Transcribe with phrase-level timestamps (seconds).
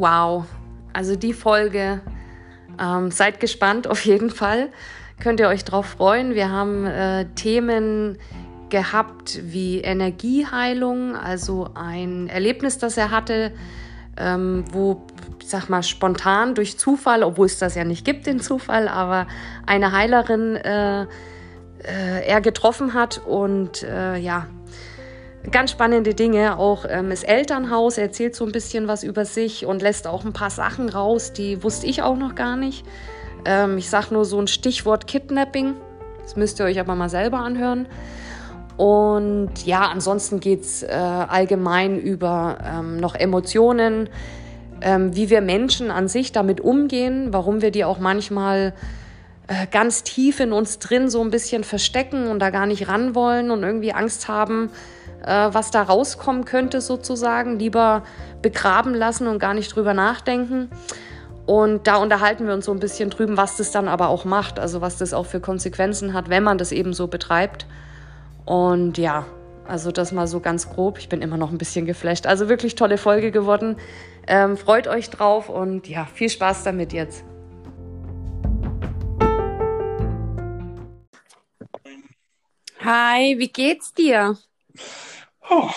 [0.00, 0.46] Wow,
[0.94, 2.00] also die Folge,
[2.80, 4.70] ähm, seid gespannt auf jeden Fall.
[5.20, 6.34] Könnt ihr euch drauf freuen.
[6.34, 8.16] Wir haben äh, Themen
[8.70, 13.52] gehabt wie Energieheilung, also ein Erlebnis, das er hatte,
[14.16, 15.02] ähm, wo,
[15.38, 19.26] ich sag mal, spontan durch Zufall, obwohl es das ja nicht gibt, den Zufall, aber
[19.66, 24.46] eine Heilerin äh, äh, er getroffen hat und äh, ja,
[25.50, 26.58] ganz spannende Dinge.
[26.58, 30.32] Auch ähm, das Elternhaus erzählt so ein bisschen was über sich und lässt auch ein
[30.32, 32.84] paar Sachen raus, die wusste ich auch noch gar nicht.
[33.44, 35.74] Ähm, ich sage nur so ein Stichwort Kidnapping.
[36.22, 37.86] Das müsst ihr euch aber mal selber anhören.
[38.76, 44.08] Und ja, ansonsten geht es äh, allgemein über ähm, noch Emotionen,
[44.80, 48.72] ähm, wie wir Menschen an sich damit umgehen, warum wir die auch manchmal
[49.48, 53.14] äh, ganz tief in uns drin so ein bisschen verstecken und da gar nicht ran
[53.14, 54.70] wollen und irgendwie Angst haben,
[55.24, 58.02] was da rauskommen könnte sozusagen, lieber
[58.42, 60.70] begraben lassen und gar nicht drüber nachdenken.
[61.46, 64.60] Und da unterhalten wir uns so ein bisschen drüben, was das dann aber auch macht,
[64.60, 67.66] also was das auch für Konsequenzen hat, wenn man das eben so betreibt.
[68.44, 69.26] Und ja,
[69.66, 70.98] also das mal so ganz grob.
[70.98, 72.26] Ich bin immer noch ein bisschen geflasht.
[72.26, 73.76] Also wirklich tolle Folge geworden.
[74.26, 77.24] Ähm, freut euch drauf und ja, viel Spaß damit jetzt.
[82.82, 84.36] Hi, wie geht's dir?
[85.50, 85.68] Oh,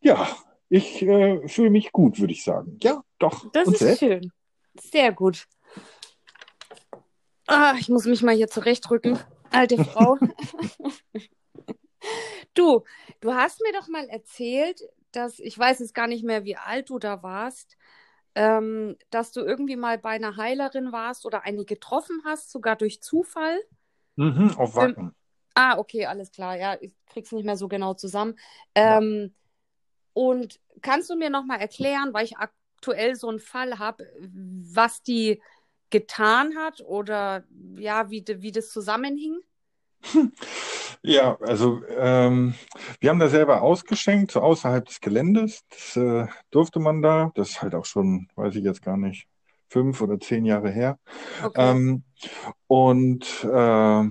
[0.00, 0.28] ja,
[0.68, 2.78] ich äh, fühle mich gut, würde ich sagen.
[2.82, 3.50] Ja, doch.
[3.52, 4.00] Das und ist selbst?
[4.00, 4.32] schön.
[4.78, 5.46] Sehr gut.
[7.46, 9.18] Ah, ich muss mich mal hier zurechtrücken.
[9.50, 10.18] Alte Frau.
[12.52, 12.84] Du,
[13.20, 14.80] du hast mir doch mal erzählt,
[15.12, 17.76] dass, ich weiß jetzt gar nicht mehr, wie alt du da warst,
[18.34, 23.00] ähm, dass du irgendwie mal bei einer Heilerin warst oder eine getroffen hast, sogar durch
[23.00, 23.58] Zufall.
[24.16, 25.06] Mhm, auf Wacken.
[25.06, 25.14] Ähm,
[25.54, 26.56] ah, okay, alles klar.
[26.56, 28.38] Ja, ich krieg's nicht mehr so genau zusammen.
[28.74, 29.28] Ähm, ja.
[30.12, 34.06] Und kannst du mir noch mal erklären, weil ich aktuell so einen Fall habe,
[34.72, 35.40] was die
[35.90, 37.44] getan hat oder
[37.76, 39.40] ja, wie, wie das zusammenhing?
[41.06, 42.54] Ja, also ähm,
[42.98, 45.60] wir haben da selber ausgeschenkt, so außerhalb des Geländes.
[45.68, 47.30] Das äh, durfte man da.
[47.34, 49.28] Das ist halt auch schon, weiß ich jetzt gar nicht,
[49.68, 50.98] fünf oder zehn Jahre her.
[51.42, 51.60] Okay.
[51.60, 52.04] Ähm,
[52.68, 54.04] und äh,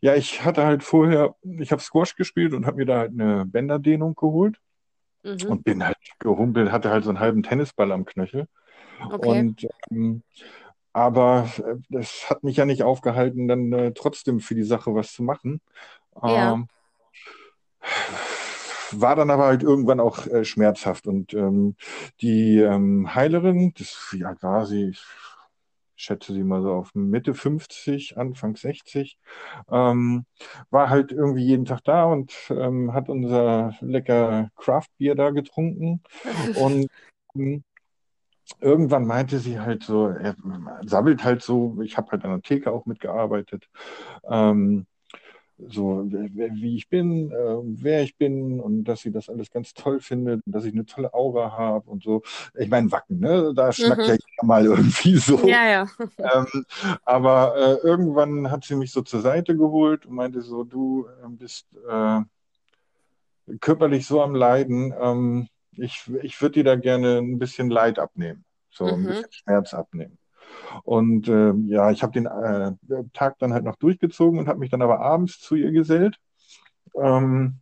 [0.00, 3.44] ja, ich hatte halt vorher, ich habe Squash gespielt und habe mir da halt eine
[3.46, 4.58] Bänderdehnung geholt
[5.22, 5.50] mhm.
[5.50, 8.46] und bin halt gehumpelt, hatte halt so einen halben Tennisball am Knöchel.
[9.10, 9.40] Okay.
[9.40, 10.22] Und ähm,
[10.92, 15.12] aber äh, das hat mich ja nicht aufgehalten, dann äh, trotzdem für die Sache was
[15.12, 15.60] zu machen.
[16.22, 16.54] Ja.
[16.54, 16.68] Ähm,
[18.92, 21.06] war dann aber halt irgendwann auch äh, schmerzhaft.
[21.06, 21.76] Und ähm,
[22.20, 24.90] die ähm, Heilerin, das, war sie?
[24.90, 25.02] Ich
[26.00, 29.18] schätze sie mal so auf Mitte 50, Anfang 60,
[29.70, 30.24] ähm,
[30.70, 36.02] war halt irgendwie jeden Tag da und ähm, hat unser lecker Craft-Bier da getrunken.
[36.60, 36.86] und
[37.34, 37.64] ähm,
[38.60, 40.36] irgendwann meinte sie halt so, er
[40.82, 43.68] sammelt halt so, ich habe halt an der Theke auch mitgearbeitet,
[44.28, 44.86] ähm,
[45.68, 50.00] so wie ich bin, äh, wer ich bin und dass sie das alles ganz toll
[50.00, 52.22] findet und dass ich eine tolle Aura habe und so.
[52.58, 53.52] Ich meine, Wacken, ne?
[53.54, 54.08] Da schnackt mhm.
[54.08, 55.46] ja jeder mal irgendwie so.
[55.46, 55.86] Ja, ja.
[56.18, 56.64] ähm,
[57.04, 61.28] aber äh, irgendwann hat sie mich so zur Seite geholt und meinte so, du äh,
[61.28, 62.20] bist äh,
[63.60, 64.94] körperlich so am Leiden.
[64.98, 68.90] Ähm, ich, ich würde dir da gerne ein bisschen Leid abnehmen, so mhm.
[68.90, 70.19] ein bisschen Schmerz abnehmen.
[70.84, 72.72] Und äh, ja, ich habe den äh,
[73.12, 76.18] Tag dann halt noch durchgezogen und habe mich dann aber abends zu ihr gesellt.
[76.96, 77.60] Ähm,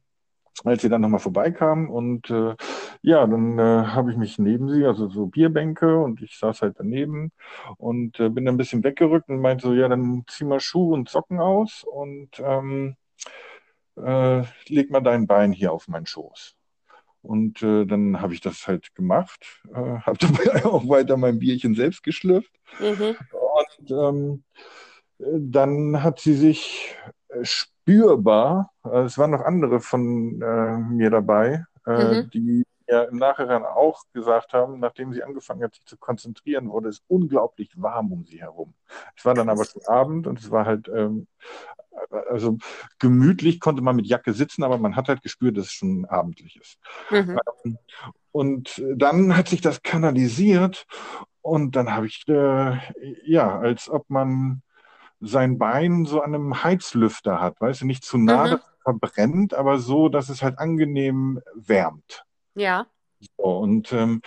[0.64, 2.54] als sie dann nochmal vorbeikam und äh,
[3.02, 6.76] ja, dann äh, habe ich mich neben sie, also so Bierbänke und ich saß halt
[6.78, 7.32] daneben
[7.76, 10.94] und äh, bin dann ein bisschen weggerückt und meinte so, ja, dann zieh mal Schuhe
[10.94, 12.96] und Socken aus und ähm,
[13.96, 16.57] äh, leg mal dein Bein hier auf meinen Schoß.
[17.22, 21.74] Und äh, dann habe ich das halt gemacht, äh, habe dabei auch weiter mein Bierchen
[21.74, 22.52] selbst geschlürft.
[22.80, 23.16] Mhm.
[23.78, 24.44] Und ähm,
[25.18, 26.94] dann hat sie sich
[27.28, 32.30] äh, spürbar, äh, es waren noch andere von äh, mir dabei, äh, mhm.
[32.30, 36.88] die ja im Nachhinein auch gesagt haben, nachdem sie angefangen hat, sich zu konzentrieren, wurde
[36.88, 38.74] es unglaublich warm um sie herum.
[39.16, 41.26] Es war dann aber schon Abend und es war halt ähm,
[42.10, 42.58] also
[42.98, 46.56] gemütlich konnte man mit Jacke sitzen, aber man hat halt gespürt, dass es schon abendlich
[46.56, 46.78] ist.
[47.10, 47.38] Mhm.
[47.64, 47.78] Ähm,
[48.32, 50.86] und dann hat sich das kanalisiert
[51.42, 52.78] und dann habe ich, äh,
[53.24, 54.62] ja, als ob man
[55.20, 58.60] sein Bein so an einem Heizlüfter hat, weißt du, nicht zu nah, mhm.
[58.82, 62.24] verbrennt, aber so, dass es halt angenehm wärmt.
[62.58, 62.86] Ja.
[63.36, 64.22] So, und ähm,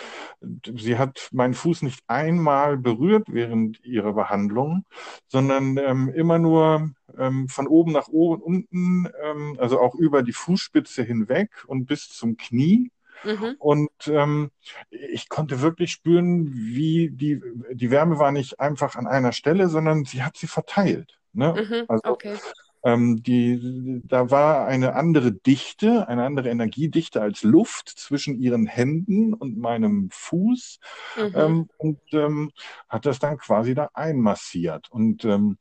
[0.75, 4.85] sie hat meinen Fuß nicht einmal berührt während ihrer Behandlung,
[5.27, 10.33] sondern ähm, immer nur ähm, von oben nach oben unten, ähm, also auch über die
[10.33, 12.91] Fußspitze hinweg und bis zum Knie.
[13.23, 13.55] Mhm.
[13.59, 14.51] Und ähm,
[14.89, 17.41] ich konnte wirklich spüren, wie die,
[17.71, 21.19] die Wärme war nicht einfach an einer Stelle, sondern sie hat sie verteilt.
[21.33, 21.53] Ne?
[21.53, 21.85] Mhm.
[21.87, 22.37] Also okay.
[22.83, 29.33] Ähm, die, da war eine andere Dichte, eine andere Energiedichte als Luft zwischen ihren Händen
[29.33, 30.79] und meinem Fuß
[31.17, 31.33] mhm.
[31.35, 32.51] ähm, und ähm,
[32.89, 34.91] hat das dann quasi da einmassiert.
[34.91, 35.57] Und ähm,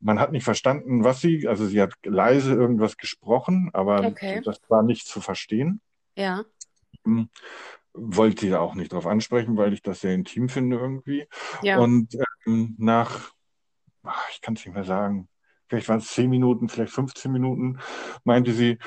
[0.00, 4.40] man hat nicht verstanden, was sie, also sie hat leise irgendwas gesprochen, aber okay.
[4.44, 5.80] das war nicht zu verstehen.
[6.16, 6.44] Ja.
[7.04, 7.28] Hm,
[7.92, 11.26] wollte sie auch nicht darauf ansprechen, weil ich das sehr intim finde irgendwie.
[11.62, 11.78] Ja.
[11.78, 12.16] Und
[12.46, 13.32] ähm, nach,
[14.02, 15.28] ach, ich kann es nicht mehr sagen,
[15.70, 17.78] vielleicht waren es zehn Minuten, vielleicht 15 Minuten,
[18.24, 18.78] meinte sie,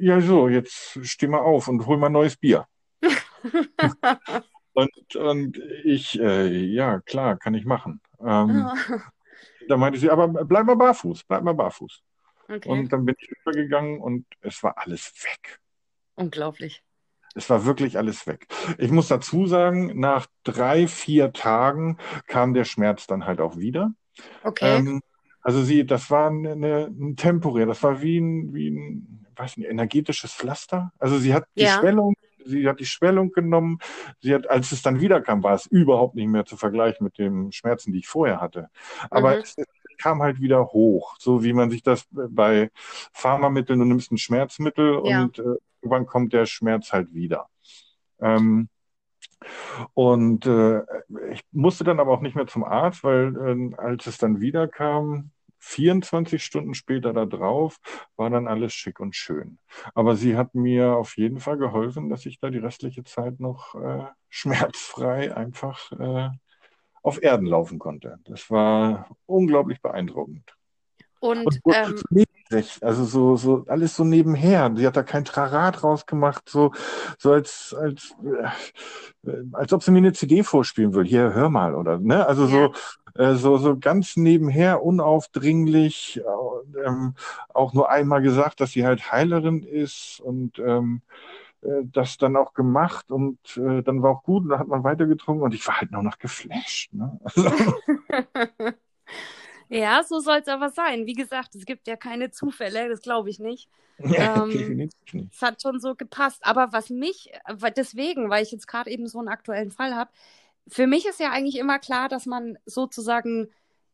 [0.00, 2.66] ja so, jetzt steh mal auf und hol mal neues Bier.
[4.72, 8.00] und, und ich, äh, ja klar, kann ich machen.
[8.24, 8.96] Ähm, oh.
[9.68, 12.02] Da meinte sie, aber bleib mal barfuß, bleib mal barfuß.
[12.48, 12.68] Okay.
[12.68, 15.60] Und dann bin ich übergegangen und es war alles weg.
[16.14, 16.84] Unglaublich.
[17.34, 18.46] Es war wirklich alles weg.
[18.78, 21.96] Ich muss dazu sagen, nach drei, vier Tagen
[22.26, 23.92] kam der Schmerz dann halt auch wieder.
[24.42, 24.76] Okay.
[24.76, 25.00] Ähm,
[25.42, 29.56] also sie, das war eine, eine, ein temporär, das war wie ein, wie ein, weiß
[29.56, 30.92] nicht, energetisches Pflaster.
[30.98, 31.78] Also sie hat die ja.
[31.78, 33.78] Schwellung sie hat die Schwellung genommen.
[34.20, 37.52] Sie hat, als es dann wiederkam, war es überhaupt nicht mehr zu vergleichen mit den
[37.52, 38.68] Schmerzen, die ich vorher hatte.
[39.10, 39.42] Aber mhm.
[39.42, 39.54] es,
[39.98, 42.70] kam halt wieder hoch, so wie man sich das bei
[43.12, 45.22] Pharmamitteln, du nimmst ein Schmerzmittel ja.
[45.22, 45.42] und äh,
[45.80, 47.48] irgendwann kommt der Schmerz halt wieder.
[48.20, 48.68] Ähm,
[49.94, 50.82] und äh,
[51.32, 54.68] ich musste dann aber auch nicht mehr zum Arzt, weil äh, als es dann wieder
[54.68, 55.30] kam,
[55.62, 57.78] 24 Stunden später da drauf
[58.16, 59.58] war dann alles schick und schön.
[59.94, 63.76] Aber sie hat mir auf jeden Fall geholfen, dass ich da die restliche Zeit noch
[63.76, 66.30] äh, schmerzfrei einfach äh,
[67.02, 68.18] auf Erden laufen konnte.
[68.24, 70.52] Das war unglaublich beeindruckend.
[71.20, 72.02] Und, und ähm,
[72.80, 74.72] also so, so alles so nebenher.
[74.74, 76.72] Sie hat da kein Trarat rausgemacht, so,
[77.18, 78.14] so als, als,
[79.24, 81.04] äh, als ob sie mir eine CD vorspielen will.
[81.04, 82.26] Hier, hör mal, oder, ne?
[82.26, 82.48] Also ja.
[82.48, 87.14] so, äh, so, so ganz nebenher, unaufdringlich, äh, ähm,
[87.52, 91.02] auch nur einmal gesagt, dass sie halt Heilerin ist und ähm,
[91.62, 94.84] äh, das dann auch gemacht und äh, dann war auch gut und dann hat man
[94.84, 96.92] weitergetrunken und ich war halt noch noch geflasht.
[96.92, 97.20] Ne?
[97.24, 97.50] Also.
[99.72, 101.06] ja, so soll es aber sein.
[101.06, 103.68] Wie gesagt, es gibt ja keine Zufälle, das glaube ich nicht.
[104.04, 104.90] Ja, ähm,
[105.30, 106.40] Es hat schon so gepasst.
[106.44, 107.30] Aber was mich,
[107.76, 110.10] deswegen, weil ich jetzt gerade eben so einen aktuellen Fall habe,
[110.66, 113.48] für mich ist ja eigentlich immer klar, dass man sozusagen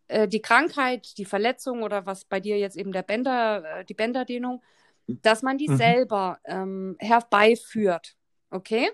[0.07, 3.95] äh, die Krankheit, die Verletzung oder was bei dir jetzt eben der Bänder, äh, die
[3.95, 4.63] Bänderdehnung,
[5.07, 5.77] dass man die mhm.
[5.77, 8.17] selber ähm, herbeiführt.
[8.51, 8.89] Okay?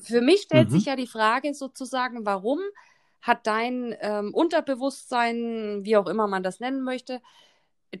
[0.00, 0.72] Für mich stellt mhm.
[0.72, 2.58] sich ja die Frage sozusagen, warum
[3.20, 7.20] hat dein ähm, Unterbewusstsein, wie auch immer man das nennen möchte,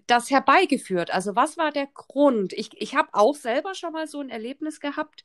[0.06, 1.12] das herbeigeführt?
[1.12, 2.52] Also was war der Grund?
[2.52, 5.24] Ich, ich habe auch selber schon mal so ein Erlebnis gehabt,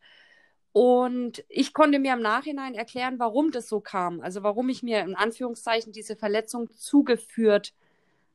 [0.74, 4.22] und ich konnte mir im Nachhinein erklären, warum das so kam.
[4.22, 7.74] Also warum ich mir in Anführungszeichen diese Verletzung zugeführt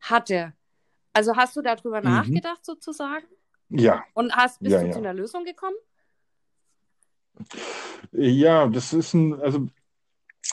[0.01, 0.53] hatte.
[1.13, 2.07] Also hast du darüber mhm.
[2.07, 3.27] nachgedacht sozusagen?
[3.71, 4.05] Ja.
[4.15, 4.93] Und hast, bist ja, du ja.
[4.93, 5.75] zu einer Lösung gekommen?
[8.13, 9.67] Ja, das ist ein, also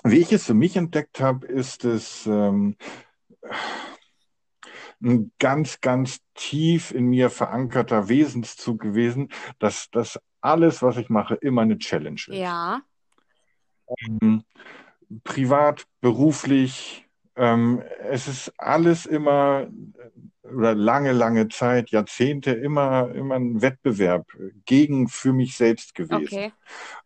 [0.03, 2.75] wie ich es für mich entdeckt habe, ist es ähm,
[5.01, 11.36] ein ganz, ganz tief in mir verankerter Wesenszug gewesen, dass das alles, was ich mache,
[11.36, 12.30] immer eine Challenge ist.
[12.30, 12.81] Ja.
[14.00, 14.43] Ähm,
[15.24, 19.67] privat, beruflich, ähm, es ist alles immer
[20.43, 24.27] oder lange, lange Zeit, Jahrzehnte immer, immer ein Wettbewerb
[24.65, 26.24] gegen für mich selbst gewesen.
[26.24, 26.53] Okay.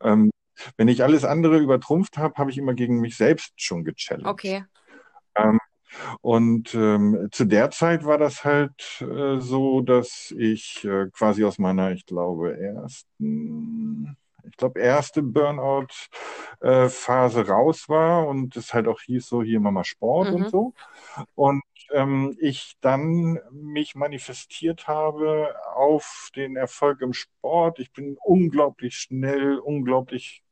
[0.01, 0.29] Ähm,
[0.77, 4.27] wenn ich alles andere übertrumpft habe, habe ich immer gegen mich selbst schon gechallenged.
[4.27, 4.63] Okay.
[5.35, 5.59] Ähm,
[6.21, 11.57] und ähm, zu der Zeit war das halt äh, so, dass ich äh, quasi aus
[11.57, 19.01] meiner, ich glaube, ersten, ich glaube, erste Burnout-Phase äh, raus war und es halt auch
[19.01, 20.35] hieß so, hier Mama Sport mhm.
[20.35, 20.73] und so.
[21.35, 27.79] Und ähm, ich dann mich manifestiert habe auf den Erfolg im Sport.
[27.79, 30.43] Ich bin unglaublich schnell, unglaublich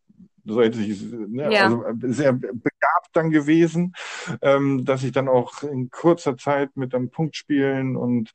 [0.48, 1.66] so hätte ich, ne, ja.
[1.66, 3.94] also äh, sehr begabt dann gewesen,
[4.42, 8.32] ähm, dass ich dann auch in kurzer Zeit mit einem Punktspielen und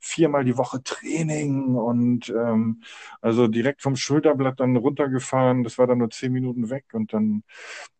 [0.00, 2.82] viermal die Woche Training und ähm,
[3.20, 5.64] also direkt vom Schulterblatt dann runtergefahren.
[5.64, 7.42] Das war dann nur zehn Minuten weg und dann,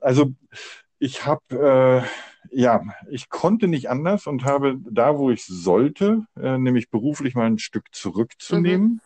[0.01, 0.33] also
[0.99, 2.05] ich habe,
[2.53, 7.35] äh, ja, ich konnte nicht anders und habe da, wo ich sollte, äh, nämlich beruflich
[7.35, 9.01] mal ein Stück zurückzunehmen, mhm.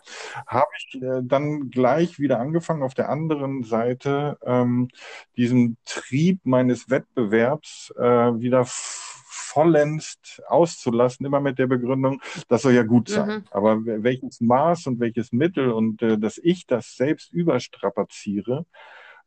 [0.46, 4.88] habe ich äh, dann gleich wieder angefangen, auf der anderen Seite ähm,
[5.36, 12.84] diesen Trieb meines Wettbewerbs äh, wieder vollends auszulassen, immer mit der Begründung, das soll ja
[12.84, 13.28] gut sein.
[13.28, 13.44] Mhm.
[13.50, 18.64] Aber welches Maß und welches Mittel und äh, dass ich das selbst überstrapaziere,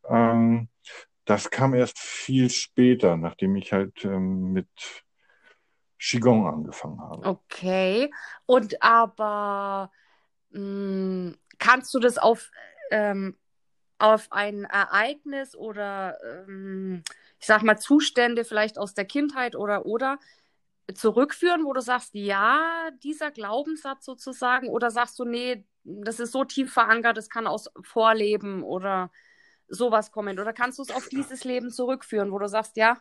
[0.08, 0.68] ähm,
[1.24, 4.68] das kam erst viel später, nachdem ich halt ähm, mit
[5.98, 7.26] Qigong angefangen habe.
[7.26, 8.12] Okay.
[8.46, 9.90] Und aber
[10.50, 12.50] mh, hm, kannst du das auf,
[12.90, 13.36] ähm,
[13.98, 17.02] auf ein Ereignis oder ähm,
[17.40, 20.18] ich sag mal Zustände vielleicht aus der Kindheit oder oder
[20.92, 26.44] zurückführen, wo du sagst, ja, dieser Glaubenssatz sozusagen, oder sagst du, nee, das ist so
[26.44, 29.10] tief verankert, das kann aus Vorleben oder
[29.74, 30.38] sowas kommen?
[30.38, 32.96] Oder kannst du es auf dieses Leben zurückführen, wo du sagst, ja,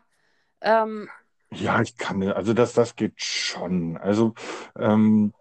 [0.62, 1.10] ähm,
[1.52, 3.98] ja, ich kann, also das, das geht schon.
[3.98, 4.34] Also
[4.78, 5.34] ähm,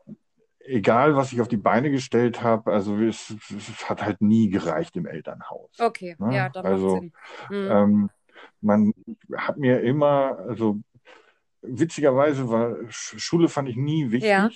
[0.60, 4.96] egal, was ich auf die Beine gestellt habe, also es, es, hat halt nie gereicht
[4.96, 5.70] im Elternhaus.
[5.78, 6.36] Okay, ne?
[6.36, 7.12] ja, da also, Sinn.
[7.50, 7.68] Mhm.
[7.70, 8.10] Ähm,
[8.60, 8.94] man
[9.36, 10.80] hat mir immer, also
[11.62, 14.30] witzigerweise war Schule fand ich nie wichtig.
[14.30, 14.50] Ja.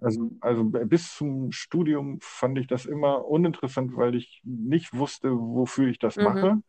[0.00, 5.88] Also, also bis zum Studium fand ich das immer uninteressant, weil ich nicht wusste, wofür
[5.88, 6.24] ich das mhm.
[6.24, 6.62] mache.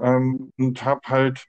[0.00, 1.46] Ähm, und habe halt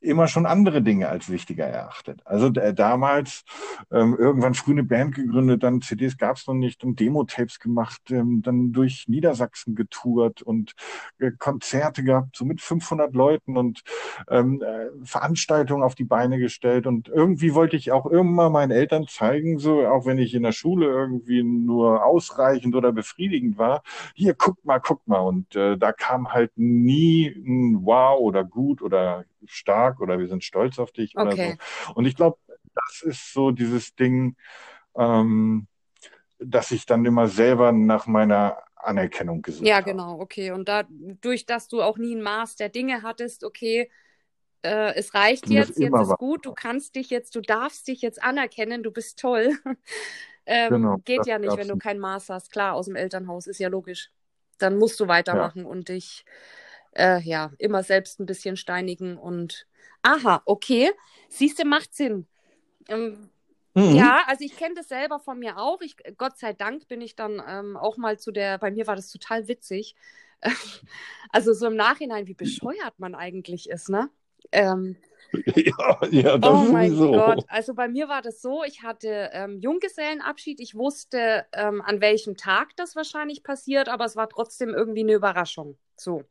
[0.00, 2.20] immer schon andere Dinge als wichtiger erachtet.
[2.24, 3.44] Also äh, damals
[3.90, 8.10] ähm, irgendwann früh eine Band gegründet, dann CDs gab es noch nicht, dann Demo-Tapes gemacht,
[8.10, 10.72] ähm, dann durch Niedersachsen getourt und
[11.18, 13.82] äh, Konzerte gehabt, so mit 500 Leuten und
[14.28, 19.06] ähm, äh, Veranstaltungen auf die Beine gestellt und irgendwie wollte ich auch immer meinen Eltern
[19.08, 23.82] zeigen, so auch wenn ich in der Schule irgendwie nur ausreichend oder befriedigend war,
[24.14, 28.82] hier guck mal, guck mal und äh, da kam halt nie ein Wow oder gut
[28.82, 31.26] oder stark oder wir sind stolz auf dich okay.
[31.26, 31.94] oder so.
[31.94, 32.38] Und ich glaube,
[32.74, 34.36] das ist so dieses Ding,
[34.96, 35.66] ähm,
[36.38, 39.68] dass ich dann immer selber nach meiner Anerkennung gesucht habe.
[39.68, 40.52] Ja, genau, okay.
[40.52, 43.90] Und dadurch, dass du auch nie ein Maß der Dinge hattest, okay,
[44.62, 48.02] äh, es reicht Ging jetzt, jetzt ist gut, du kannst dich jetzt, du darfst dich
[48.02, 49.56] jetzt anerkennen, du bist toll.
[50.46, 52.52] ähm, genau, geht ja nicht, wenn du kein Maß hast.
[52.52, 54.10] Klar, aus dem Elternhaus ist ja logisch.
[54.58, 55.68] Dann musst du weitermachen ja.
[55.68, 56.24] und dich
[56.98, 59.66] äh, ja, immer selbst ein bisschen steinigen und
[60.02, 60.90] aha, okay,
[61.28, 62.26] siehst du, macht Sinn.
[62.88, 63.30] Ähm,
[63.74, 63.94] mhm.
[63.94, 65.80] Ja, also ich kenne das selber von mir auch.
[65.80, 68.96] Ich, Gott sei Dank bin ich dann ähm, auch mal zu der, bei mir war
[68.96, 69.94] das total witzig.
[71.30, 74.10] also so im Nachhinein, wie bescheuert man eigentlich ist, ne?
[74.52, 74.96] Ähm,
[75.44, 77.12] ja, ja, das oh mein sowieso.
[77.12, 82.00] Gott, also bei mir war das so, ich hatte ähm, Junggesellenabschied, ich wusste, ähm, an
[82.00, 85.76] welchem Tag das wahrscheinlich passiert, aber es war trotzdem irgendwie eine Überraschung.
[85.96, 86.24] So.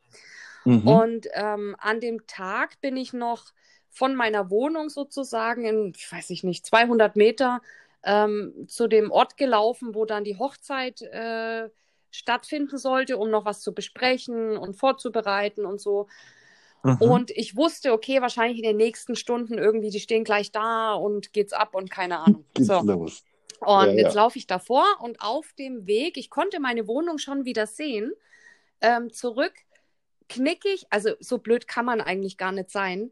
[0.67, 0.87] Mhm.
[0.87, 3.45] Und ähm, an dem Tag bin ich noch
[3.89, 7.61] von meiner Wohnung sozusagen in, ich weiß ich nicht, 200 Meter
[8.03, 11.69] ähm, zu dem Ort gelaufen, wo dann die Hochzeit äh,
[12.11, 16.07] stattfinden sollte, um noch was zu besprechen und vorzubereiten und so.
[16.83, 16.97] Mhm.
[16.97, 21.31] Und ich wusste, okay, wahrscheinlich in den nächsten Stunden irgendwie, die stehen gleich da und
[21.31, 22.43] geht's ab und keine Ahnung.
[22.53, 22.81] Geht's so.
[22.81, 23.23] los.
[23.61, 24.21] Und ja, jetzt ja.
[24.21, 28.11] laufe ich davor und auf dem Weg, ich konnte meine Wohnung schon wieder sehen,
[28.81, 29.53] ähm, zurück
[30.29, 33.11] knickig, also so blöd kann man eigentlich gar nicht sein.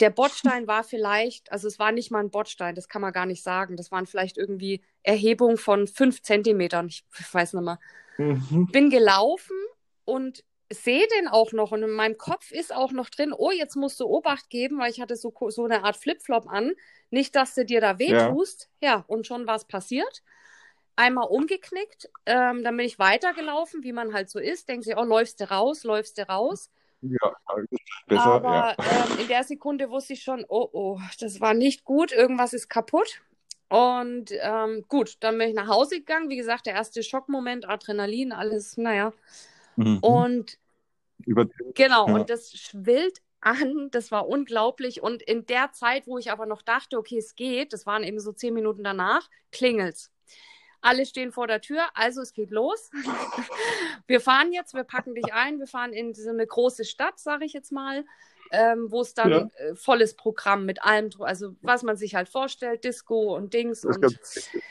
[0.00, 3.26] Der Bordstein war vielleicht, also es war nicht mal ein Bordstein, das kann man gar
[3.26, 3.76] nicht sagen.
[3.76, 7.78] Das waren vielleicht irgendwie Erhebungen von fünf Zentimetern, ich weiß nicht mehr.
[8.18, 8.66] Mhm.
[8.72, 9.56] Bin gelaufen
[10.04, 13.76] und sehe den auch noch und in meinem Kopf ist auch noch drin, oh, jetzt
[13.76, 16.72] musst du Obacht geben, weil ich hatte so, so eine Art Flipflop an.
[17.10, 18.70] Nicht, dass du dir da wehtust.
[18.80, 18.88] Ja.
[18.88, 20.22] ja, und schon was passiert
[20.96, 24.68] einmal umgeknickt, ähm, dann bin ich weitergelaufen, wie man halt so ist.
[24.68, 26.70] Denkt sich, oh, läufst du raus, läufst du raus.
[27.02, 27.34] Ja,
[28.06, 28.24] besser.
[28.24, 29.04] Aber ja.
[29.10, 32.68] ähm, in der Sekunde wusste ich schon, oh, oh, das war nicht gut, irgendwas ist
[32.68, 33.20] kaputt.
[33.68, 36.28] Und ähm, gut, dann bin ich nach Hause gegangen.
[36.28, 39.12] Wie gesagt, der erste Schockmoment, Adrenalin, alles, naja.
[39.76, 39.98] Mhm.
[39.98, 40.58] Und
[41.74, 42.14] genau, ja.
[42.14, 45.02] und das schwillt an, das war unglaublich.
[45.02, 48.20] Und in der Zeit, wo ich aber noch dachte, okay, es geht, das waren eben
[48.20, 50.10] so zehn Minuten danach, klingelt's.
[50.82, 52.90] Alle stehen vor der Tür, also es geht los.
[54.06, 57.44] wir fahren jetzt, wir packen dich ein, wir fahren in so eine große Stadt, sage
[57.44, 58.04] ich jetzt mal,
[58.50, 59.48] ähm, wo es dann ja.
[59.56, 64.18] äh, volles Programm mit allem, also was man sich halt vorstellt, Disco und Dings und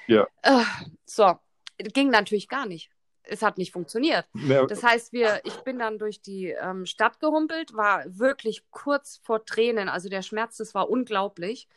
[0.08, 0.27] ja.
[0.41, 0.63] Äh,
[1.06, 1.39] so,
[1.77, 2.91] ging natürlich gar nicht.
[3.24, 4.25] Es hat nicht funktioniert.
[4.34, 4.65] Ja.
[4.65, 9.46] Das heißt, wir, ich bin dann durch die ähm, Stadt gehumpelt, war wirklich kurz vor
[9.46, 9.88] Tränen.
[9.88, 11.70] Also der Schmerz, das war unglaublich.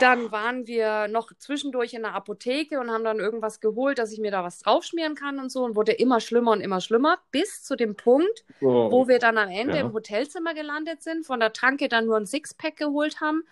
[0.00, 4.20] Dann waren wir noch zwischendurch in der Apotheke und haben dann irgendwas geholt, dass ich
[4.20, 7.62] mir da was draufschmieren kann und so und wurde immer schlimmer und immer schlimmer, bis
[7.62, 8.90] zu dem Punkt, oh.
[8.90, 9.80] wo wir dann am Ende ja.
[9.80, 13.42] im Hotelzimmer gelandet sind, von der Tanke dann nur ein Sixpack geholt haben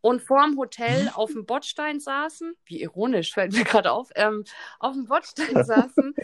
[0.00, 4.44] und vor dem Hotel auf dem Bordstein saßen, wie ironisch fällt mir gerade auf, ähm,
[4.80, 6.14] auf dem Bordstein saßen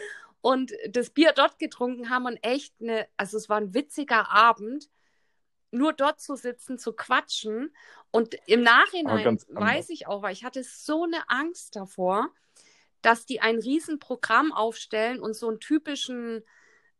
[0.41, 4.89] und das Bier dort getrunken haben und echt eine, also es war ein witziger Abend
[5.73, 7.75] nur dort zu sitzen, zu quatschen.
[8.11, 12.29] Und im Nachhinein weiß ich auch, weil ich hatte so eine Angst davor,
[13.01, 16.45] dass die ein Riesenprogramm aufstellen und so einen typischen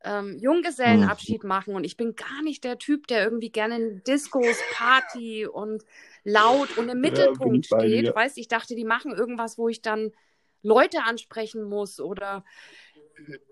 [0.05, 1.49] ähm, Junggesellenabschied mhm.
[1.49, 1.75] machen.
[1.75, 5.85] Und ich bin gar nicht der Typ, der irgendwie gerne in Discos, Party und
[6.25, 8.15] laut und im Mittelpunkt ja, steht.
[8.15, 10.13] Weißt ich dachte, die machen irgendwas, wo ich dann
[10.63, 12.45] Leute ansprechen muss oder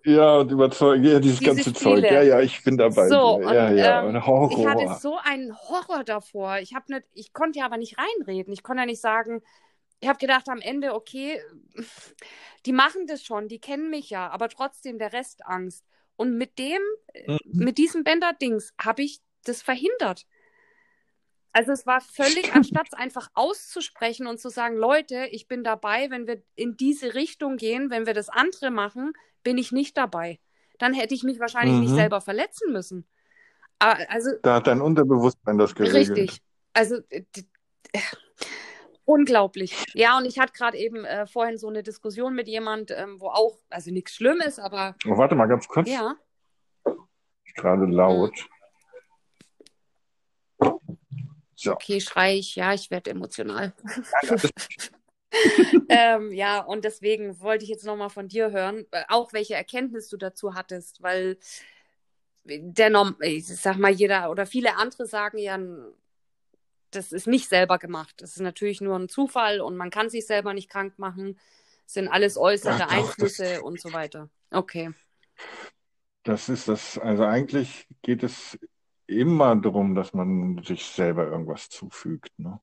[0.04, 2.00] ja, und überzeugen, ja, dieses Diese ganze Spiele.
[2.02, 2.04] Zeug.
[2.04, 3.08] Ja, ja, ich bin dabei.
[3.08, 4.58] So, und, ja, ja, ähm, Horror.
[4.58, 6.58] Ich hatte so einen Horror davor.
[6.58, 8.52] Ich, hab nicht, ich konnte ja aber nicht reinreden.
[8.52, 9.42] Ich konnte ja nicht sagen,
[10.00, 11.40] ich habe gedacht am Ende, okay,
[12.66, 15.84] die machen das schon, die kennen mich ja, aber trotzdem der Rest Angst.
[16.16, 16.82] Und mit dem,
[17.26, 17.38] mhm.
[17.52, 20.26] mit diesem Bänder-Dings habe ich das verhindert.
[21.52, 26.10] Also es war völlig, anstatt es einfach auszusprechen und zu sagen, Leute, ich bin dabei,
[26.10, 30.38] wenn wir in diese Richtung gehen, wenn wir das andere machen, bin ich nicht dabei.
[30.78, 31.80] Dann hätte ich mich wahrscheinlich mhm.
[31.80, 33.06] nicht selber verletzen müssen.
[33.78, 36.10] Also, da hat dein Unterbewusstsein das geregelt.
[36.10, 36.42] Richtig.
[36.74, 37.22] Also äh,
[39.04, 39.86] unglaublich.
[39.94, 43.28] Ja, und ich hatte gerade eben äh, vorhin so eine Diskussion mit jemand, ähm, wo
[43.28, 44.94] auch, also nichts Schlimmes, aber.
[45.06, 45.88] Oh, warte mal ganz kurz.
[45.88, 46.14] Ja.
[47.56, 48.34] Gerade laut.
[51.62, 51.72] So.
[51.72, 53.74] Okay, schrei ich, ja, ich werde emotional.
[55.90, 60.08] ähm, ja, und deswegen wollte ich jetzt nochmal von dir hören, äh, auch welche Erkenntnis
[60.08, 61.36] du dazu hattest, weil
[62.44, 65.58] der Norm ich sag mal, jeder oder viele andere sagen ja,
[66.92, 68.14] das ist nicht selber gemacht.
[68.22, 71.38] Das ist natürlich nur ein Zufall und man kann sich selber nicht krank machen.
[71.84, 73.62] Das sind alles äußere ja, doch, Einflüsse das...
[73.62, 74.30] und so weiter.
[74.50, 74.92] Okay.
[76.22, 78.58] Das ist das, also eigentlich geht es
[79.10, 82.32] immer darum, dass man sich selber irgendwas zufügt.
[82.38, 82.60] Ne?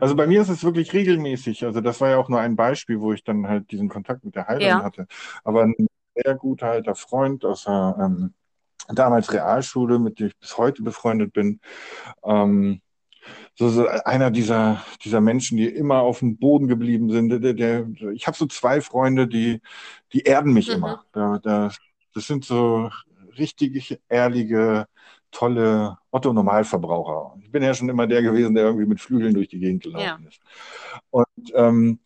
[0.00, 1.64] Also bei mir ist es wirklich regelmäßig.
[1.64, 4.34] Also das war ja auch nur ein Beispiel, wo ich dann halt diesen Kontakt mit
[4.34, 4.82] der Heilerin ja.
[4.82, 5.06] hatte.
[5.44, 5.74] Aber ein
[6.14, 8.34] sehr guter alter Freund aus der ähm,
[8.88, 11.60] damals Realschule, mit dem ich bis heute befreundet bin,
[12.24, 12.80] ähm,
[13.54, 17.28] so, so einer dieser, dieser Menschen, die immer auf dem Boden geblieben sind.
[17.28, 19.60] Der, der, ich habe so zwei Freunde, die,
[20.12, 20.74] die erden mich mhm.
[20.74, 21.04] immer.
[21.12, 21.70] Da, da,
[22.14, 22.90] das sind so
[23.38, 24.86] richtig ehrliche,
[25.32, 27.34] tolle Otto-Normalverbraucher.
[27.42, 30.22] Ich bin ja schon immer der gewesen, der irgendwie mit Flügeln durch die Gegend gelaufen
[30.22, 30.28] ja.
[30.28, 30.40] ist.
[31.10, 31.98] Und ähm,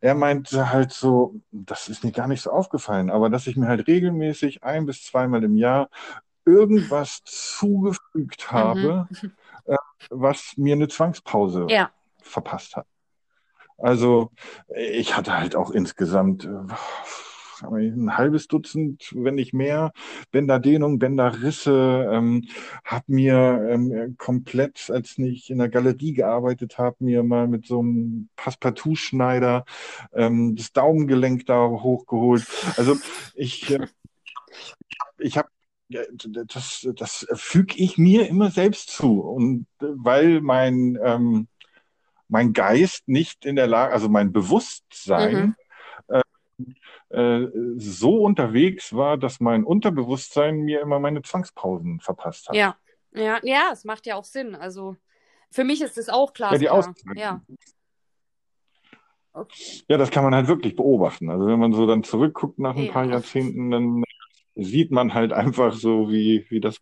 [0.00, 3.66] er meinte halt so, das ist mir gar nicht so aufgefallen, aber dass ich mir
[3.66, 5.88] halt regelmäßig ein bis zweimal im Jahr
[6.44, 8.56] irgendwas zugefügt mhm.
[8.56, 9.32] habe, mhm.
[9.64, 9.76] äh,
[10.10, 11.90] was mir eine Zwangspause ja.
[12.22, 12.86] verpasst hat.
[13.78, 14.30] Also
[14.76, 16.48] ich hatte halt auch insgesamt äh,
[17.62, 19.92] ein halbes Dutzend, wenn nicht mehr,
[20.30, 22.48] Bänderdehnung, Bänderrisse, ähm,
[22.84, 27.80] habe mir ähm, komplett, als ich in der Galerie gearbeitet habe, mir mal mit so
[27.80, 29.64] einem Passepartout-Schneider
[30.12, 32.46] ähm, das Daumengelenk da hochgeholt.
[32.76, 32.96] Also
[33.34, 33.86] ich, äh,
[35.18, 35.48] ich habe
[35.88, 39.20] das, das füge ich mir immer selbst zu.
[39.20, 41.48] Und äh, weil mein, ähm,
[42.28, 45.54] mein Geist nicht in der Lage, also mein Bewusstsein mhm.
[47.10, 52.56] Äh, so unterwegs war, dass mein Unterbewusstsein mir immer meine Zwangspausen verpasst hat.
[52.56, 52.76] Ja,
[53.12, 54.54] ja, ja, es macht ja auch Sinn.
[54.54, 54.96] Also
[55.50, 56.52] für mich ist es auch klar.
[56.52, 57.16] Ja, die Auszeiten.
[57.16, 57.42] Ja.
[59.32, 59.82] Okay.
[59.88, 61.28] ja, das kann man halt wirklich beobachten.
[61.28, 62.92] Also wenn man so dann zurückguckt nach ein ja.
[62.92, 64.04] paar Jahrzehnten, dann
[64.54, 66.76] sieht man halt einfach so, wie, wie das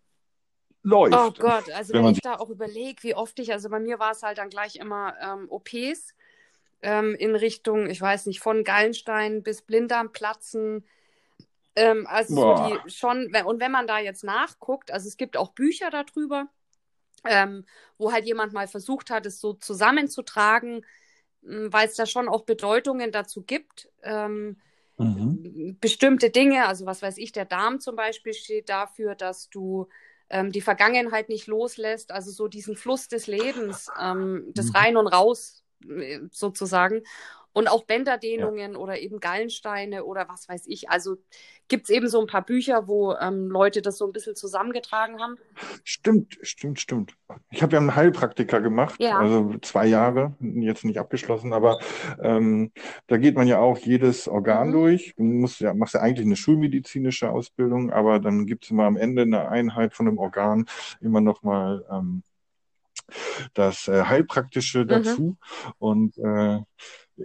[0.82, 1.14] läuft.
[1.14, 3.98] Oh Gott, also wenn, wenn ich da auch überlege, wie oft ich, also bei mir
[3.98, 6.14] war es halt dann gleich immer ähm, OPs
[6.82, 10.84] ähm, in Richtung, ich weiß nicht, von Gallenstein bis Blinddarmplatzen.
[11.74, 15.52] Ähm, also so die schon, und wenn man da jetzt nachguckt, also es gibt auch
[15.52, 16.48] Bücher darüber,
[17.24, 17.64] ähm,
[17.98, 20.84] wo halt jemand mal versucht hat, es so zusammenzutragen,
[21.44, 23.88] hm, weil es da schon auch Bedeutungen dazu gibt.
[24.02, 24.56] Ähm,
[24.98, 25.78] mhm.
[25.80, 29.88] Bestimmte Dinge, also was weiß ich, der Darm zum Beispiel steht dafür, dass du
[30.30, 34.76] ähm, die Vergangenheit nicht loslässt, also so diesen Fluss des Lebens, ähm, das mhm.
[34.76, 35.61] Rein und Raus
[36.30, 37.02] sozusagen.
[37.54, 38.78] Und auch Bänderdehnungen ja.
[38.78, 40.88] oder eben Gallensteine oder was weiß ich.
[40.88, 41.18] Also
[41.68, 45.20] gibt es eben so ein paar Bücher, wo ähm, Leute das so ein bisschen zusammengetragen
[45.20, 45.36] haben.
[45.84, 47.14] Stimmt, stimmt, stimmt.
[47.50, 49.18] Ich habe ja einen Heilpraktiker gemacht, ja.
[49.18, 51.78] also zwei Jahre, jetzt nicht abgeschlossen, aber
[52.22, 52.72] ähm,
[53.06, 54.72] da geht man ja auch jedes Organ mhm.
[54.72, 55.14] durch.
[55.16, 58.96] Du musst ja, machst ja eigentlich eine schulmedizinische Ausbildung, aber dann gibt es immer am
[58.96, 60.66] Ende eine Einheit von einem Organ
[61.00, 62.22] immer nochmal ähm,
[63.54, 64.88] das äh, Heilpraktische mhm.
[64.88, 65.22] dazu.
[65.22, 65.36] Mhm.
[65.78, 66.60] Und äh,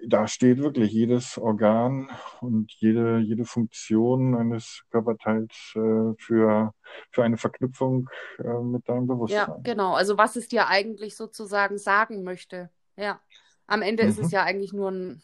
[0.05, 2.09] da steht wirklich jedes Organ
[2.41, 6.73] und jede, jede Funktion eines Körperteils äh, für,
[7.11, 9.47] für eine Verknüpfung äh, mit deinem Bewusstsein.
[9.47, 9.93] Ja, genau.
[9.93, 12.69] Also was es dir eigentlich sozusagen sagen möchte.
[12.95, 13.21] Ja.
[13.65, 14.09] Am Ende mhm.
[14.09, 14.33] ist es mhm.
[14.33, 15.21] ja eigentlich nur ein,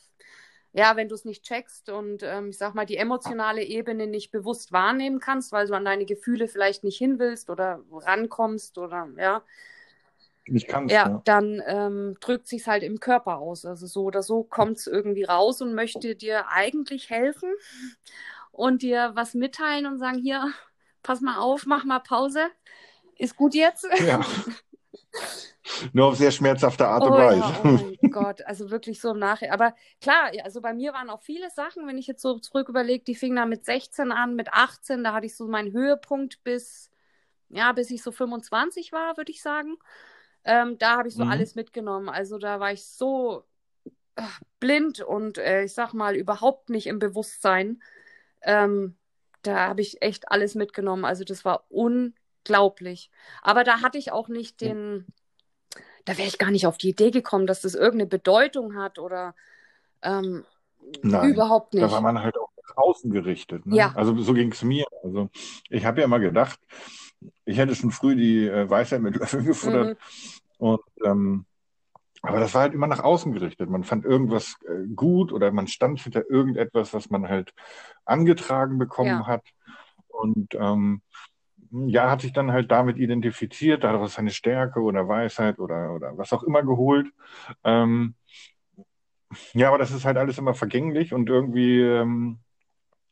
[0.73, 4.31] ja, wenn du es nicht checkst und ähm, ich sag mal, die emotionale Ebene nicht
[4.31, 9.07] bewusst wahrnehmen kannst, weil du an deine Gefühle vielleicht nicht hin willst oder rankommst oder
[9.17, 9.43] ja,
[10.45, 13.65] Ich kann ja, ja, dann ähm, drückt sich halt im Körper aus.
[13.65, 17.49] Also so oder so kommt es irgendwie raus und möchte dir eigentlich helfen
[18.51, 20.51] und dir was mitteilen und sagen, hier,
[21.01, 22.47] pass mal auf, mach mal Pause.
[23.17, 23.87] Ist gut jetzt?
[24.05, 24.21] Ja.
[25.93, 27.39] Nur auf sehr schmerzhafte Art oh, und Weise.
[27.39, 29.53] Ja, oh mein Gott, also wirklich so im Nachhinein.
[29.53, 33.03] Aber klar, also bei mir waren auch viele Sachen, wenn ich jetzt so zurück überlege,
[33.03, 36.91] die fingen dann mit 16 an, mit 18, da hatte ich so meinen Höhepunkt bis,
[37.49, 39.77] ja, bis ich so 25 war, würde ich sagen.
[40.45, 41.31] Ähm, da habe ich so mhm.
[41.31, 42.09] alles mitgenommen.
[42.09, 43.43] Also da war ich so
[44.15, 44.23] äh,
[44.59, 47.81] blind und äh, ich sag mal überhaupt nicht im Bewusstsein.
[48.41, 48.95] Ähm,
[49.41, 51.05] da habe ich echt alles mitgenommen.
[51.05, 53.11] Also das war unglaublich.
[53.41, 55.05] Aber da hatte ich auch nicht den,
[56.05, 59.35] da wäre ich gar nicht auf die Idee gekommen, dass das irgendeine Bedeutung hat oder
[60.01, 60.45] ähm,
[61.01, 61.83] Nein, überhaupt nicht.
[61.83, 63.65] Da war man halt auch nach außen gerichtet.
[63.65, 63.77] Ne?
[63.77, 63.93] Ja.
[63.95, 64.85] Also so ging es mir.
[65.03, 65.29] Also
[65.69, 66.59] ich habe ja immer gedacht,
[67.45, 69.97] ich hätte schon früh die äh, Weisheit mit Löffeln gefuttert.
[70.59, 70.67] Mhm.
[70.67, 71.45] Und ähm,
[72.25, 73.69] aber das war halt immer nach außen gerichtet.
[73.69, 77.53] Man fand irgendwas äh, gut oder man stand hinter irgendetwas, was man halt
[78.05, 79.27] angetragen bekommen ja.
[79.27, 79.43] hat.
[80.07, 81.01] Und ähm,
[81.69, 86.31] ja, hat sich dann halt damit identifiziert, daraus seine Stärke oder Weisheit oder, oder was
[86.31, 87.07] auch immer geholt.
[87.65, 88.15] Ähm,
[89.53, 92.39] ja, aber das ist halt alles immer vergänglich und irgendwie ähm,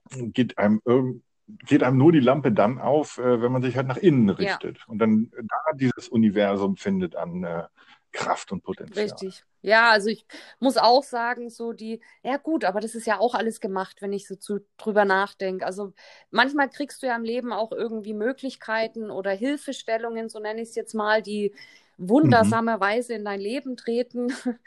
[0.10, 1.22] geht einem irgendwie
[1.66, 4.78] geht einem nur die Lampe dann auf, äh, wenn man sich halt nach innen richtet.
[4.78, 4.84] Ja.
[4.88, 7.64] Und dann da dieses Universum findet an äh,
[8.12, 9.06] Kraft und Potenzial.
[9.06, 9.44] Richtig.
[9.62, 10.26] Ja, also ich
[10.60, 14.12] muss auch sagen, so die, ja gut, aber das ist ja auch alles gemacht, wenn
[14.12, 15.66] ich so zu, drüber nachdenke.
[15.66, 15.94] Also
[16.32, 20.76] manchmal kriegst du ja im Leben auch irgendwie Möglichkeiten oder Hilfestellungen, so nenne ich es
[20.76, 21.54] jetzt mal, die
[21.98, 22.10] mhm.
[22.10, 23.20] wundersamerweise mhm.
[23.20, 24.34] in dein Leben treten.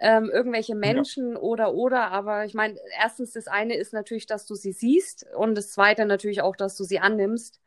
[0.00, 1.38] ähm, irgendwelche Menschen ja.
[1.38, 5.56] oder oder, aber ich meine, erstens das eine ist natürlich, dass du sie siehst und
[5.56, 7.60] das zweite natürlich auch, dass du sie annimmst.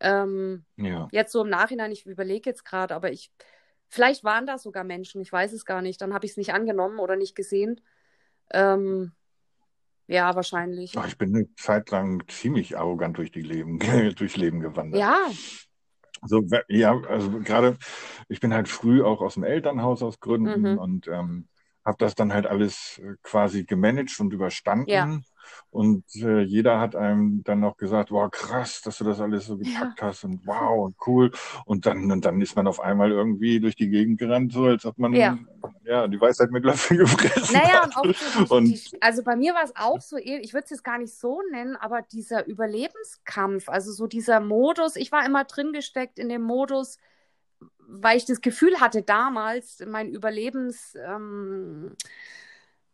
[0.00, 1.08] Ähm, ja.
[1.12, 3.30] Jetzt so im Nachhinein, ich überlege jetzt gerade, aber ich,
[3.88, 6.52] vielleicht waren da sogar Menschen, ich weiß es gar nicht, dann habe ich es nicht
[6.52, 7.80] angenommen oder nicht gesehen.
[8.52, 9.12] Ähm,
[10.08, 10.98] ja, wahrscheinlich.
[10.98, 13.78] Ach, ich bin eine Zeit lang ziemlich arrogant durch die Leben,
[14.16, 15.00] durchs Leben gewandert.
[15.00, 15.18] Ja.
[16.22, 17.78] So, ja, also gerade,
[18.28, 20.78] ich bin halt früh auch aus dem Elternhaus aus Gründen mhm.
[20.78, 21.48] und ähm,
[21.84, 24.90] habe das dann halt alles äh, quasi gemanagt und überstanden.
[24.90, 25.20] Ja.
[25.70, 29.56] Und äh, jeder hat einem dann noch gesagt, wow, krass, dass du das alles so
[29.56, 30.08] gepackt ja.
[30.08, 31.30] hast und wow und cool.
[31.64, 34.84] Und dann, und dann ist man auf einmal irgendwie durch die Gegend gerannt, so als
[34.84, 35.38] ob man ja,
[35.84, 38.04] ja die Weisheit mit Löffeln gefressen naja, hat.
[38.04, 40.84] Und so, und, die, also bei mir war es auch so, ich würde es jetzt
[40.84, 45.72] gar nicht so nennen, aber dieser Überlebenskampf, also so dieser Modus, ich war immer drin
[45.72, 46.98] gesteckt in dem Modus,
[47.90, 51.96] weil ich das Gefühl hatte damals, mein Überlebens, ähm,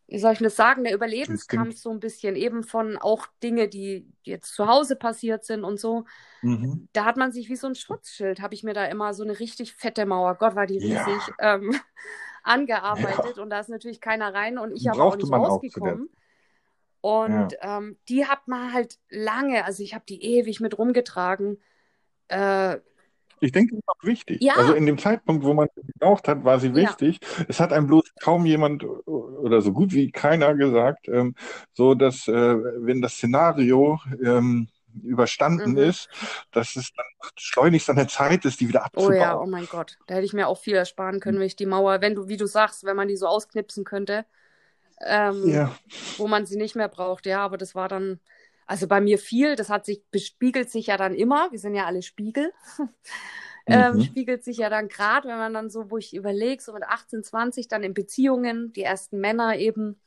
[0.08, 4.08] wie soll ich das sagen, der Überlebenskampf so ein bisschen eben von auch Dinge, die
[4.22, 6.04] jetzt zu Hause passiert sind und so.
[6.42, 6.88] Mhm.
[6.92, 9.38] Da hat man sich wie so ein Schutzschild, habe ich mir da immer so eine
[9.38, 11.56] richtig fette Mauer, Gott war die riesig, ja.
[11.56, 11.74] ähm,
[12.42, 13.42] angearbeitet ja.
[13.42, 16.08] und da ist natürlich keiner rein und ich habe auch nicht rausgekommen.
[17.00, 17.78] Und ja.
[17.78, 21.60] ähm, die hat man halt lange, also ich habe die ewig mit rumgetragen.
[22.28, 22.78] Äh,
[23.40, 24.42] ich denke, das ist auch wichtig.
[24.42, 24.54] Ja.
[24.54, 27.20] Also in dem Zeitpunkt, wo man sie gebraucht hat, war sie wichtig.
[27.22, 27.44] Ja.
[27.48, 31.34] Es hat einem bloß kaum jemand oder so gut wie keiner gesagt, ähm,
[31.72, 34.68] so dass, äh, wenn das Szenario ähm,
[35.02, 35.78] überstanden mhm.
[35.78, 36.08] ist,
[36.52, 39.12] dass es dann schleunigst an der Zeit ist, die wieder abzubauen.
[39.12, 39.98] Oh ja, oh mein Gott.
[40.06, 42.36] Da hätte ich mir auch viel ersparen können, wenn ich die Mauer, wenn du, wie
[42.36, 44.24] du sagst, wenn man die so ausknipsen könnte,
[45.04, 45.76] ähm, ja.
[46.16, 47.26] wo man sie nicht mehr braucht.
[47.26, 48.20] Ja, aber das war dann,
[48.66, 51.86] also bei mir viel, das hat sich, bespiegelt sich ja dann immer, wir sind ja
[51.86, 52.52] alle Spiegel,
[53.66, 54.02] ähm, mhm.
[54.02, 57.22] spiegelt sich ja dann gerade, wenn man dann so, wo ich überlege, so mit 18,
[57.22, 60.00] 20 dann in Beziehungen, die ersten Männer eben.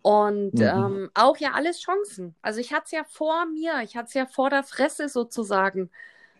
[0.00, 0.62] Und mhm.
[0.62, 2.34] ähm, auch ja alles Chancen.
[2.42, 5.90] Also ich hatte es ja vor mir, ich hatte es ja vor der Fresse sozusagen,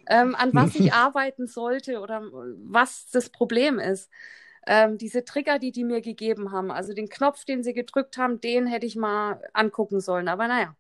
[0.09, 2.23] ähm, an was ich arbeiten sollte oder
[2.65, 4.11] was das Problem ist.
[4.67, 8.41] Ähm, diese Trigger, die die mir gegeben haben, also den Knopf, den sie gedrückt haben,
[8.41, 10.29] den hätte ich mal angucken sollen.
[10.29, 10.77] Aber naja,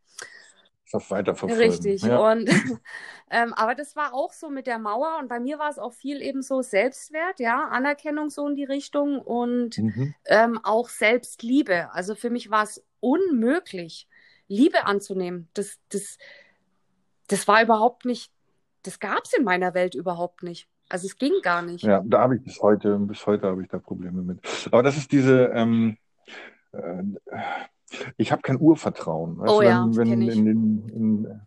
[0.92, 1.70] weiterverfolgen.
[1.70, 2.02] Richtig.
[2.02, 2.18] Ja.
[2.32, 2.48] Und,
[3.30, 5.92] ähm, aber das war auch so mit der Mauer und bei mir war es auch
[5.92, 10.14] viel eben so Selbstwert, ja, Anerkennung so in die Richtung und mhm.
[10.26, 11.92] ähm, auch Selbstliebe.
[11.92, 14.08] Also für mich war es unmöglich,
[14.48, 15.48] Liebe anzunehmen.
[15.54, 16.18] Das, das,
[17.28, 18.32] das war überhaupt nicht,
[18.82, 20.68] das gab es in meiner Welt überhaupt nicht.
[20.88, 21.84] Also es ging gar nicht.
[21.84, 24.40] Ja, da habe ich bis heute, bis heute habe ich da Probleme mit.
[24.70, 25.96] Aber das ist diese, ähm,
[26.72, 27.02] äh,
[28.16, 29.38] ich habe kein Urvertrauen.
[29.38, 31.40] Weißt oh du, ja, wenn, wenn in den, in,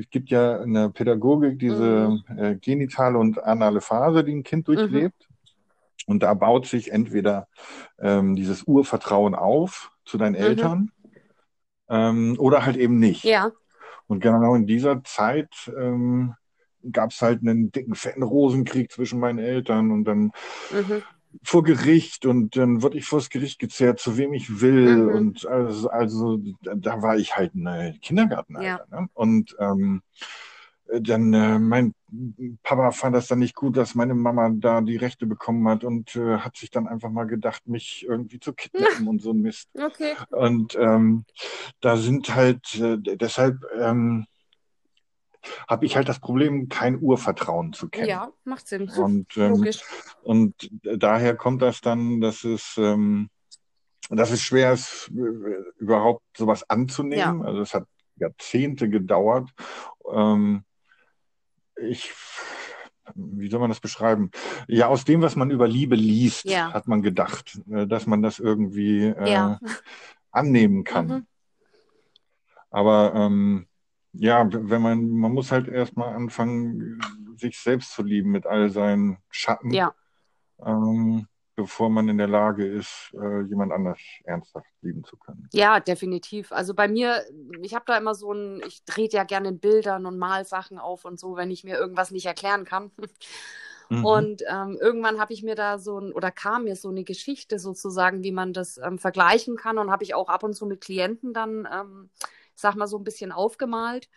[0.00, 2.38] es gibt ja in der Pädagogik diese mhm.
[2.38, 5.28] äh, genitale und anale Phase, die ein Kind durchlebt.
[5.28, 5.36] Mhm.
[6.08, 7.48] Und da baut sich entweder
[7.98, 10.40] ähm, dieses Urvertrauen auf zu deinen mhm.
[10.40, 10.90] Eltern
[11.88, 13.24] ähm, oder halt eben nicht.
[13.24, 13.50] Ja.
[14.06, 16.34] Und genau in dieser Zeit ähm,
[16.92, 20.30] gab es halt einen dicken, fetten Rosenkrieg zwischen meinen Eltern und dann
[20.70, 21.02] mhm.
[21.42, 24.96] Vor Gericht und dann wurde ich vors Gericht gezerrt, zu wem ich will.
[24.96, 25.14] Mhm.
[25.14, 28.86] Und also, also da war ich halt ein Kindergartenalter.
[28.90, 29.00] Ja.
[29.00, 29.08] Ne?
[29.14, 30.02] Und ähm,
[30.88, 31.94] dann äh, mein
[32.62, 36.14] Papa fand das dann nicht gut, dass meine Mama da die Rechte bekommen hat und
[36.16, 39.68] äh, hat sich dann einfach mal gedacht, mich irgendwie zu kidnappen und so ein Mist.
[39.74, 40.14] Okay.
[40.30, 41.24] Und ähm,
[41.80, 44.26] da sind halt äh, deshalb ähm,
[45.68, 48.08] habe ich halt das Problem, kein Urvertrauen zu kennen.
[48.08, 48.90] Ja, macht Sinn.
[48.90, 49.82] Und, ähm, Logisch.
[50.22, 53.28] Und daher kommt das dann, dass es, ähm,
[54.10, 55.10] dass es schwer ist,
[55.78, 57.40] überhaupt sowas anzunehmen.
[57.40, 57.46] Ja.
[57.46, 59.50] Also es hat Jahrzehnte gedauert.
[60.12, 60.64] Ähm,
[61.76, 62.12] ich,
[63.14, 64.30] wie soll man das beschreiben?
[64.68, 66.72] Ja, aus dem, was man über Liebe liest, ja.
[66.72, 69.60] hat man gedacht, äh, dass man das irgendwie äh, ja.
[70.30, 71.06] annehmen kann.
[71.06, 71.26] Mhm.
[72.70, 73.66] Aber ähm,
[74.18, 77.00] ja, wenn man, man muss halt erstmal anfangen,
[77.36, 79.72] sich selbst zu lieben mit all seinen Schatten.
[79.72, 79.94] Ja.
[80.64, 81.26] Ähm,
[81.56, 85.48] bevor man in der Lage ist, äh, jemand anders ernsthaft lieben zu können.
[85.52, 86.52] Ja, definitiv.
[86.52, 87.24] Also bei mir,
[87.62, 90.78] ich habe da immer so ein, ich drehe ja gerne in Bildern und mal Sachen
[90.78, 92.90] auf und so, wenn ich mir irgendwas nicht erklären kann.
[93.88, 94.04] Mhm.
[94.04, 97.58] Und ähm, irgendwann habe ich mir da so ein, oder kam mir so eine Geschichte
[97.58, 100.80] sozusagen, wie man das ähm, vergleichen kann und habe ich auch ab und zu mit
[100.80, 102.10] Klienten dann, ähm,
[102.56, 104.08] sag mal, so ein bisschen aufgemalt.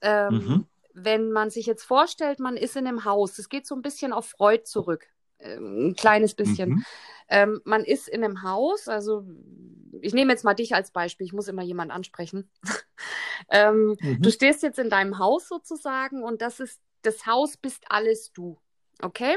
[0.00, 0.66] Ähm, mhm.
[0.94, 4.12] Wenn man sich jetzt vorstellt, man ist in einem Haus, es geht so ein bisschen
[4.12, 5.08] auf Freud zurück
[5.40, 6.70] ein kleines bisschen.
[6.70, 6.84] Mhm.
[7.28, 9.24] Ähm, man ist in einem Haus, also
[10.00, 12.50] ich nehme jetzt mal dich als Beispiel, ich muss immer jemanden ansprechen.
[13.50, 14.22] ähm, mhm.
[14.22, 18.58] Du stehst jetzt in deinem Haus sozusagen und das ist, das Haus bist alles du.
[19.02, 19.36] Okay?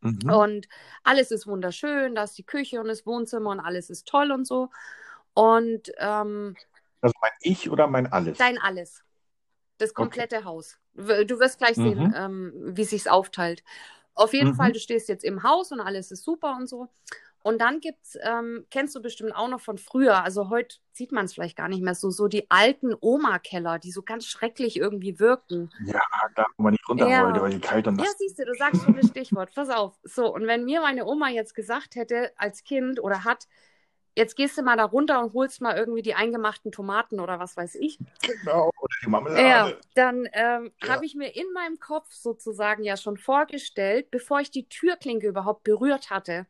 [0.00, 0.30] Mhm.
[0.30, 0.68] Und
[1.02, 4.46] alles ist wunderschön, da ist die Küche und das Wohnzimmer und alles ist toll und
[4.46, 4.68] so.
[5.34, 6.56] Und ähm,
[7.02, 8.38] also mein Ich oder mein Alles?
[8.38, 9.04] Dein Alles.
[9.78, 10.44] Das komplette okay.
[10.44, 10.78] Haus.
[10.94, 12.14] Du wirst gleich sehen, mhm.
[12.16, 13.64] ähm, wie sich's aufteilt.
[14.14, 14.54] Auf jeden mhm.
[14.54, 16.88] Fall, du stehst jetzt im Haus und alles ist super und so.
[17.42, 21.24] Und dann gibt's, ähm, kennst du bestimmt auch noch von früher, also heute sieht man
[21.24, 25.18] es vielleicht gar nicht mehr so, so die alten Oma-Keller, die so ganz schrecklich irgendwie
[25.18, 25.72] wirken.
[25.84, 26.00] Ja,
[26.36, 27.24] da, wo man nicht runter ja.
[27.24, 29.52] wollte, weil die kalt und Ja, siehst du, du sagst schon das Stichwort.
[29.54, 29.98] Pass auf.
[30.04, 33.48] So, und wenn mir meine Oma jetzt gesagt hätte, als Kind oder hat,
[34.16, 37.56] jetzt gehst du mal da runter und holst mal irgendwie die eingemachten Tomaten oder was
[37.56, 37.98] weiß ich.
[38.22, 39.42] Genau, oder die Marmelade.
[39.48, 40.88] Ja, dann ähm, ja.
[40.88, 45.64] habe ich mir in meinem Kopf sozusagen ja schon vorgestellt, bevor ich die Türklinke überhaupt
[45.64, 46.46] berührt hatte,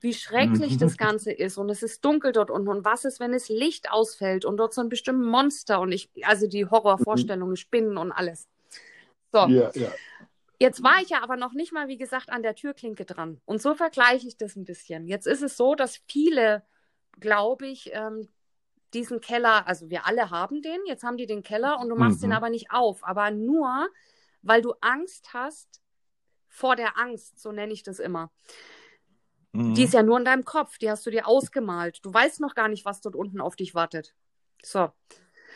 [0.00, 0.78] wie schrecklich mhm.
[0.78, 3.90] das Ganze ist und es ist dunkel dort unten und was ist, wenn das Licht
[3.90, 7.56] ausfällt und dort so ein bestimmtes Monster und ich, also die Horrorvorstellungen, mhm.
[7.56, 8.48] Spinnen und alles.
[9.32, 9.46] So.
[9.48, 9.88] Ja, ja.
[10.60, 13.40] Jetzt war ich ja aber noch nicht mal, wie gesagt, an der Türklinke dran.
[13.44, 15.08] Und so vergleiche ich das ein bisschen.
[15.08, 16.62] Jetzt ist es so, dass viele
[17.20, 18.28] glaube ich, ähm,
[18.92, 22.18] diesen Keller, also wir alle haben den, jetzt haben die den Keller und du machst
[22.18, 22.26] mhm.
[22.26, 23.88] den aber nicht auf, aber nur,
[24.42, 25.82] weil du Angst hast
[26.48, 28.30] vor der Angst, so nenne ich das immer.
[29.52, 29.74] Mhm.
[29.74, 32.04] Die ist ja nur in deinem Kopf, die hast du dir ausgemalt.
[32.04, 34.14] Du weißt noch gar nicht, was dort unten auf dich wartet.
[34.62, 34.90] So.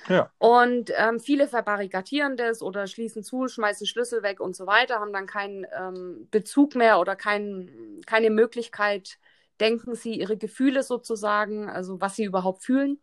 [0.08, 0.30] Ja.
[0.38, 5.12] Und ähm, viele verbarrikadieren das oder schließen zu, schmeißen Schlüssel weg und so weiter, haben
[5.12, 9.18] dann keinen ähm, Bezug mehr oder kein, keine Möglichkeit,
[9.60, 13.00] denken sie ihre Gefühle sozusagen, also was sie überhaupt fühlen.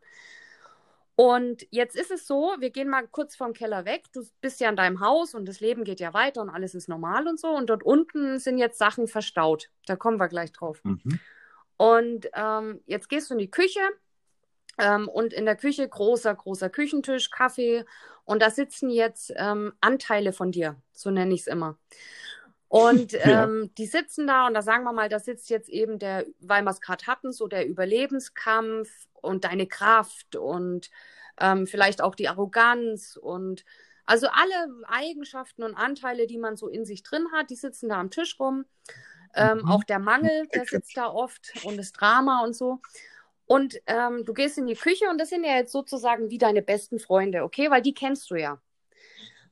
[1.16, 4.04] Und jetzt ist es so, wir gehen mal kurz vom Keller weg.
[4.14, 6.90] Du bist ja in deinem Haus und das Leben geht ja weiter und alles ist
[6.90, 7.48] normal und so.
[7.48, 9.70] Und dort unten sind jetzt Sachen verstaut.
[9.86, 10.82] Da kommen wir gleich drauf.
[10.84, 11.20] Mhm.
[11.78, 13.80] Und ähm, jetzt gehst du in die Küche
[14.78, 17.86] ähm, und in der Küche großer, großer Küchentisch, Kaffee.
[18.26, 21.78] Und da sitzen jetzt ähm, Anteile von dir, so nenne ich es immer.
[22.76, 23.70] Und ähm, ja.
[23.78, 26.72] die sitzen da und da sagen wir mal, da sitzt jetzt eben der, weil wir
[26.72, 28.90] es gerade hatten, so der Überlebenskampf
[29.22, 30.90] und deine Kraft und
[31.40, 33.64] ähm, vielleicht auch die Arroganz und
[34.06, 37.96] also alle Eigenschaften und Anteile, die man so in sich drin hat, die sitzen da
[37.96, 38.66] am Tisch rum.
[39.36, 39.72] Ähm, mhm.
[39.72, 42.82] Auch der Mangel, der sitzt da oft und das Drama und so.
[43.46, 46.62] Und ähm, du gehst in die Küche und das sind ja jetzt sozusagen wie deine
[46.62, 47.72] besten Freunde, okay?
[47.72, 48.60] Weil die kennst du ja.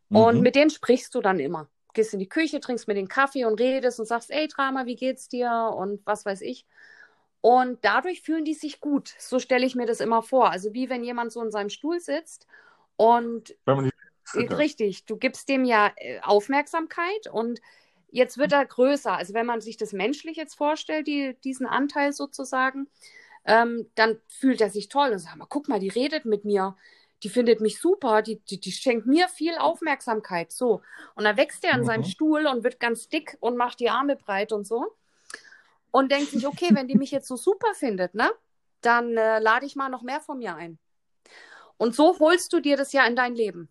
[0.09, 0.17] Mhm.
[0.17, 3.45] Und mit denen sprichst du dann immer gehst in die Küche, trinkst mir den Kaffee
[3.45, 6.65] und redest und sagst, ey Drama, wie geht's dir und was weiß ich.
[7.41, 9.13] Und dadurch fühlen die sich gut.
[9.19, 10.49] So stelle ich mir das immer vor.
[10.49, 12.47] Also wie wenn jemand so in seinem Stuhl sitzt
[12.95, 13.55] und
[14.35, 17.59] richtig, du gibst dem ja äh, Aufmerksamkeit und
[18.09, 19.11] jetzt wird er größer.
[19.11, 22.87] Also wenn man sich das menschlich jetzt vorstellt, die, diesen Anteil sozusagen,
[23.45, 26.77] ähm, dann fühlt er sich toll und sagt mal, guck mal, die redet mit mir
[27.23, 30.51] die findet mich super, die, die, die schenkt mir viel Aufmerksamkeit.
[30.51, 30.81] So.
[31.15, 31.85] Und dann wächst er an mhm.
[31.85, 34.95] seinem Stuhl und wird ganz dick und macht die Arme breit und so.
[35.91, 38.29] Und denkt sich, okay, wenn die mich jetzt so super findet, ne,
[38.81, 40.79] dann äh, lade ich mal noch mehr von mir ein.
[41.77, 43.69] Und so holst du dir das ja in dein Leben.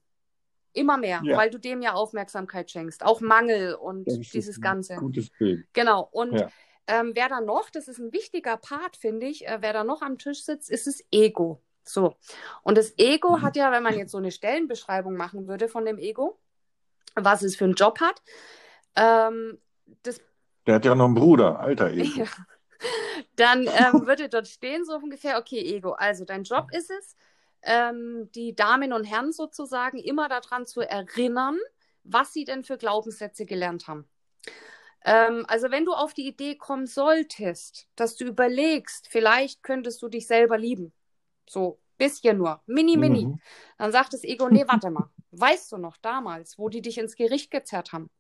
[0.73, 1.37] Immer mehr, Ja.
[1.37, 3.05] weil du dem ja Aufmerksamkeit schenkst.
[3.05, 4.97] Auch Mangel und dieses Ganze.
[4.97, 5.67] Gutes Bild.
[5.75, 6.09] Genau.
[6.11, 6.49] Und Ja.
[6.87, 10.01] ähm, wer da noch, das ist ein wichtiger Part, finde ich, äh, wer da noch
[10.01, 11.61] am Tisch sitzt, ist das Ego.
[11.85, 12.17] So.
[12.63, 13.43] Und das Ego Mhm.
[13.43, 16.39] hat ja, wenn man jetzt so eine Stellenbeschreibung machen würde von dem Ego,
[17.15, 18.23] was es für einen Job hat,
[18.97, 19.61] ähm,
[20.03, 20.21] das
[20.67, 22.25] Der hat ja noch einen Bruder, alter Ego.
[22.25, 22.27] ja.
[23.37, 27.17] Dann ähm, würde dort stehen, so ungefähr, okay, Ego, also dein Job ist es,
[27.63, 31.59] ähm, die Damen und Herren sozusagen immer daran zu erinnern,
[32.05, 34.09] was sie denn für Glaubenssätze gelernt haben.
[35.05, 40.09] Ähm, also wenn du auf die Idee kommen solltest, dass du überlegst, vielleicht könntest du
[40.09, 40.93] dich selber lieben,
[41.53, 43.41] so bisschen nur, mini, mini, Mhm.
[43.79, 47.15] dann sagt das Ego, nee, warte mal, weißt du noch damals, wo die dich ins
[47.15, 48.11] Gericht gezerrt haben?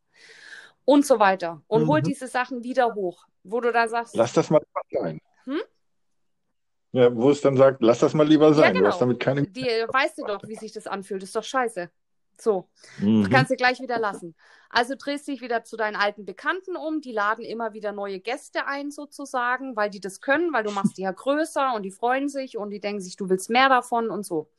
[0.84, 1.62] Und so weiter.
[1.66, 2.08] Und holt Mhm.
[2.08, 5.20] diese Sachen wieder hoch, wo du dann sagst, Lass das mal lieber sein.
[5.44, 5.60] Hm?
[6.92, 8.72] Ja, wo es dann sagt, lass das mal lieber sein.
[8.74, 8.90] Du genau.
[8.90, 9.46] hast damit keine.
[9.46, 11.90] die weißt du doch, wie sich das anfühlt, ist doch scheiße.
[12.42, 13.30] So, Mhm.
[13.30, 14.34] kannst du gleich wieder lassen.
[14.68, 18.66] Also drehst dich wieder zu deinen alten Bekannten um, die laden immer wieder neue Gäste
[18.66, 22.28] ein sozusagen, weil die das können, weil du machst die ja größer und die freuen
[22.28, 24.50] sich und die denken sich, du willst mehr davon und so.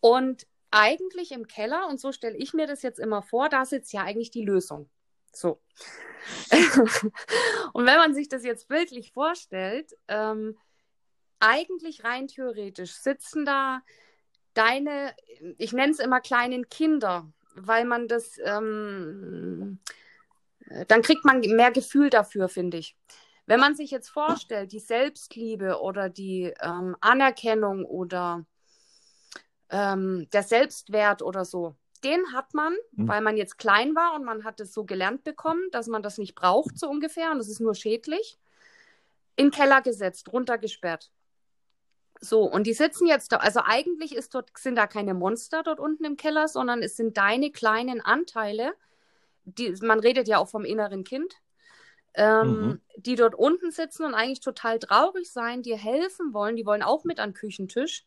[0.00, 3.92] Und eigentlich im Keller, und so stelle ich mir das jetzt immer vor, da sitzt
[3.92, 4.90] ja eigentlich die Lösung.
[5.32, 5.60] So.
[7.72, 10.58] und wenn man sich das jetzt bildlich vorstellt, ähm,
[11.38, 13.80] eigentlich rein theoretisch sitzen da
[14.54, 15.14] deine,
[15.58, 19.78] ich nenne es immer kleinen Kinder, weil man das, ähm,
[20.88, 22.96] dann kriegt man mehr Gefühl dafür, finde ich.
[23.46, 28.44] Wenn man sich jetzt vorstellt, die Selbstliebe oder die ähm, Anerkennung oder
[29.70, 33.08] ähm, der Selbstwert oder so, den hat man, Mhm.
[33.08, 36.18] weil man jetzt klein war und man hat es so gelernt bekommen, dass man das
[36.18, 38.38] nicht braucht, so ungefähr, und das ist nur schädlich,
[39.36, 41.10] in den Keller gesetzt, runtergesperrt.
[42.20, 45.80] So, und die sitzen jetzt da, also eigentlich ist dort, sind da keine Monster dort
[45.80, 48.74] unten im Keller, sondern es sind deine kleinen Anteile,
[49.44, 51.34] die, man redet ja auch vom inneren Kind,
[52.14, 52.80] ähm, Mhm.
[52.96, 57.04] die dort unten sitzen und eigentlich total traurig sein, dir helfen wollen, die wollen auch
[57.04, 58.04] mit an den Küchentisch.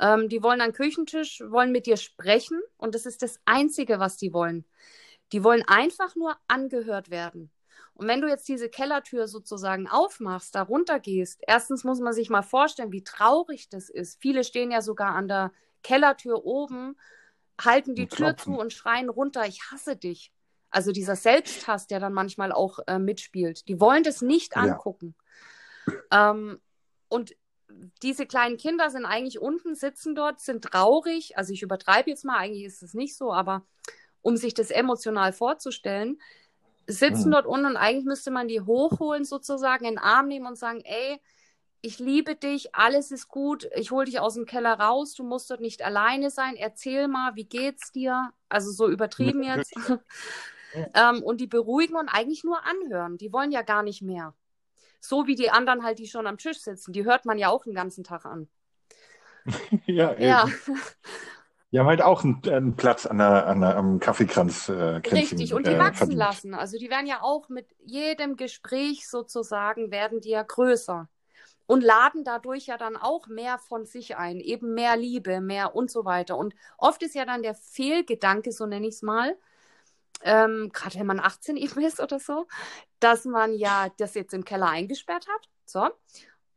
[0.00, 4.00] Ähm, die wollen an den Küchentisch, wollen mit dir sprechen und das ist das Einzige,
[4.00, 4.64] was die wollen.
[5.32, 7.50] Die wollen einfach nur angehört werden.
[7.94, 12.42] Und wenn du jetzt diese Kellertür sozusagen aufmachst, da runtergehst, erstens muss man sich mal
[12.42, 14.20] vorstellen, wie traurig das ist.
[14.20, 16.96] Viele stehen ja sogar an der Kellertür oben,
[17.60, 20.32] halten die Tür zu und schreien runter, ich hasse dich.
[20.70, 23.68] Also dieser Selbsthass, der dann manchmal auch äh, mitspielt.
[23.68, 24.62] Die wollen das nicht Ja.
[24.62, 25.14] angucken.
[26.10, 26.60] Ähm,
[27.08, 27.36] und
[28.02, 31.36] diese kleinen Kinder sind eigentlich unten, sitzen dort, sind traurig.
[31.36, 33.66] Also ich übertreibe jetzt mal, eigentlich ist es nicht so, aber
[34.22, 36.20] um sich das emotional vorzustellen,
[36.86, 37.32] sitzen Mhm.
[37.32, 40.80] dort unten und eigentlich müsste man die hochholen, sozusagen in den Arm nehmen und sagen,
[40.84, 41.20] ey,
[41.80, 45.50] ich liebe dich, alles ist gut, ich hole dich aus dem Keller raus, du musst
[45.50, 48.32] dort nicht alleine sein, erzähl mal, wie geht's dir?
[48.48, 49.74] Also so übertrieben jetzt.
[50.94, 53.18] ähm, und die beruhigen und eigentlich nur anhören.
[53.18, 54.34] Die wollen ja gar nicht mehr.
[55.00, 57.64] So wie die anderen halt, die schon am Tisch sitzen, die hört man ja auch
[57.64, 58.48] den ganzen Tag an.
[59.86, 60.22] Ja, eben.
[60.22, 60.48] Ja,
[61.72, 64.68] Die haben halt auch einen, einen Platz an der, an der, am Kaffeekranz.
[64.68, 64.72] Äh,
[65.12, 65.54] richtig.
[65.54, 66.18] Und die äh, wachsen verdient.
[66.18, 66.54] lassen.
[66.54, 71.08] Also die werden ja auch mit jedem Gespräch sozusagen, werden die ja größer.
[71.66, 75.90] Und laden dadurch ja dann auch mehr von sich ein, eben mehr Liebe, mehr und
[75.90, 76.36] so weiter.
[76.36, 79.38] Und oft ist ja dann der Fehlgedanke, so nenne ich es mal,
[80.24, 82.46] ähm, gerade wenn man 18 eben ist oder so,
[83.00, 85.48] dass man ja das jetzt im Keller eingesperrt hat.
[85.64, 85.88] So.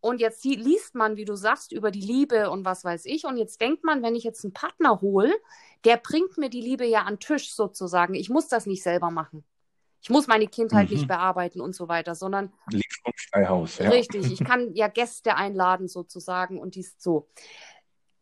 [0.05, 3.25] Und jetzt liest man, wie du sagst, über die Liebe und was weiß ich.
[3.25, 5.33] Und jetzt denkt man, wenn ich jetzt einen Partner hole,
[5.83, 8.13] der bringt mir die Liebe ja an den Tisch sozusagen.
[8.13, 9.43] Ich muss das nicht selber machen.
[10.01, 10.95] Ich muss meine Kindheit Mhm.
[10.97, 12.53] nicht bearbeiten und so weiter, sondern
[13.31, 13.89] Freihaus, ja.
[13.89, 17.27] Richtig, ich kann ja Gäste einladen sozusagen und dies so.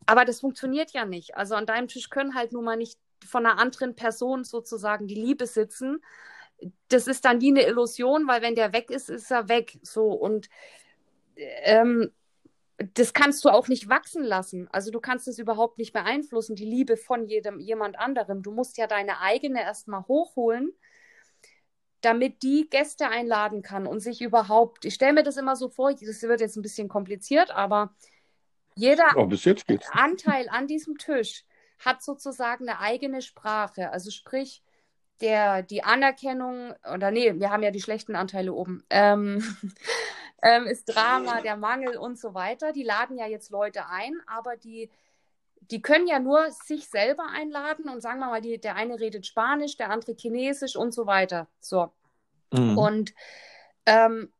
[0.06, 1.36] Aber das funktioniert ja nicht.
[1.36, 5.16] Also an deinem Tisch können halt nun mal nicht von einer anderen Person sozusagen die
[5.16, 6.02] Liebe sitzen.
[6.88, 9.78] Das ist dann wie eine Illusion, weil wenn der weg ist, ist er weg.
[9.82, 10.48] So und
[11.36, 12.10] ähm,
[12.94, 14.68] das kannst du auch nicht wachsen lassen.
[14.72, 18.42] Also du kannst es überhaupt nicht beeinflussen, die Liebe von jedem jemand anderem.
[18.42, 20.72] Du musst ja deine eigene erstmal hochholen,
[22.00, 25.94] damit die Gäste einladen kann und sich überhaupt, ich stelle mir das immer so vor,
[25.94, 27.94] das wird jetzt ein bisschen kompliziert, aber
[28.74, 29.30] jeder Oh.
[29.92, 31.44] Anteil an diesem Tisch
[31.78, 33.90] hat sozusagen eine eigene Sprache.
[33.90, 34.62] Also sprich,
[35.20, 39.42] der, die Anerkennung, oder nee, wir haben ja die schlechten Anteile oben, ähm,
[40.44, 42.72] ähm, ist Drama, der Mangel und so weiter.
[42.72, 44.90] Die laden ja jetzt Leute ein, aber die,
[45.70, 49.26] die können ja nur sich selber einladen und sagen wir mal, die, der eine redet
[49.26, 51.48] Spanisch, der andere Chinesisch und so weiter.
[51.60, 51.90] So.
[52.52, 52.76] Mhm.
[52.76, 53.14] Und
[53.86, 54.30] ähm,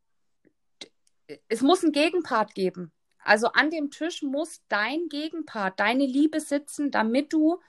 [1.48, 2.92] es muss einen Gegenpart geben.
[3.24, 7.60] Also an dem Tisch muss dein Gegenpart, deine Liebe sitzen, damit du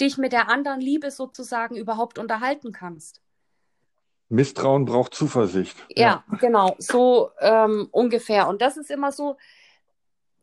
[0.00, 3.20] dich mit der anderen Liebe sozusagen überhaupt unterhalten kannst.
[4.32, 5.76] Misstrauen braucht Zuversicht.
[5.90, 6.36] Ja, ja.
[6.38, 8.48] genau, so ähm, ungefähr.
[8.48, 9.36] Und das ist immer so,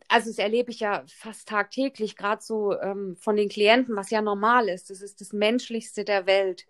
[0.07, 4.21] also das erlebe ich ja fast tagtäglich, gerade so ähm, von den Klienten, was ja
[4.21, 4.89] normal ist.
[4.89, 6.67] Das ist das Menschlichste der Welt,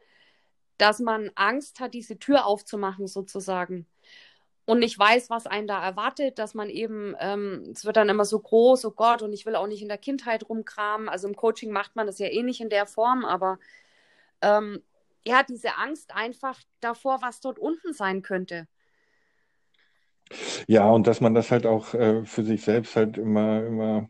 [0.78, 3.86] dass man Angst hat, diese Tür aufzumachen sozusagen
[4.66, 8.24] und nicht weiß, was einen da erwartet, dass man eben, ähm, es wird dann immer
[8.24, 11.10] so groß, oh Gott, und ich will auch nicht in der Kindheit rumkramen.
[11.10, 13.60] Also im Coaching macht man das ja eh nicht in der Form, aber
[14.42, 14.82] ähm,
[15.26, 18.68] ja, diese Angst einfach davor, was dort unten sein könnte.
[20.68, 24.10] Ja, und dass man das halt auch äh, für sich selbst halt immer, immer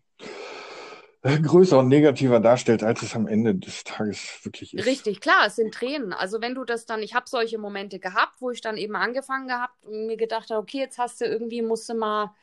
[1.22, 4.86] größer und negativer darstellt, als es am Ende des Tages wirklich ist.
[4.86, 6.14] Richtig, klar, es sind Tränen.
[6.14, 9.48] Also wenn du das dann, ich habe solche Momente gehabt, wo ich dann eben angefangen
[9.48, 12.34] gehabt und mir gedacht habe, okay, jetzt hast du irgendwie, musst du mal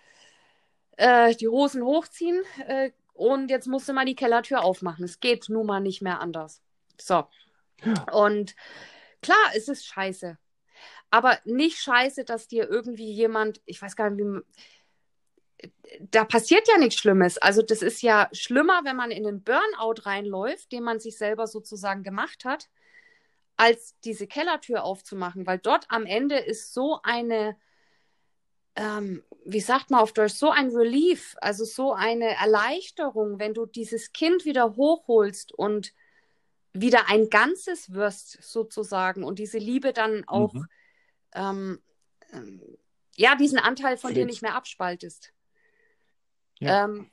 [0.97, 5.05] äh, die Hosen hochziehen äh, und jetzt musst du mal die Kellertür aufmachen.
[5.05, 6.61] Es geht nun mal nicht mehr anders.
[7.01, 7.25] So.
[8.13, 8.55] Und
[9.23, 10.39] klar, es ist scheiße.
[11.11, 14.43] Aber nicht scheiße, dass dir irgendwie jemand, ich weiß gar nicht, wie
[16.11, 17.39] da passiert ja nichts Schlimmes.
[17.39, 21.47] Also das ist ja schlimmer, wenn man in einen Burnout reinläuft, den man sich selber
[21.47, 22.69] sozusagen gemacht hat,
[23.57, 27.57] als diese Kellertür aufzumachen, weil dort am Ende ist so eine,
[28.75, 33.65] ähm, wie sagt man auf Deutsch, so ein Relief, also so eine Erleichterung, wenn du
[33.65, 35.95] dieses Kind wieder hochholst und
[36.81, 40.67] wieder ein Ganzes wirst sozusagen und diese Liebe dann auch, mhm.
[41.35, 41.83] ähm,
[42.33, 42.63] ähm,
[43.17, 45.33] ja, diesen Anteil von dir nicht mehr abspaltest.
[46.59, 46.85] Ja.
[46.85, 47.11] Ähm,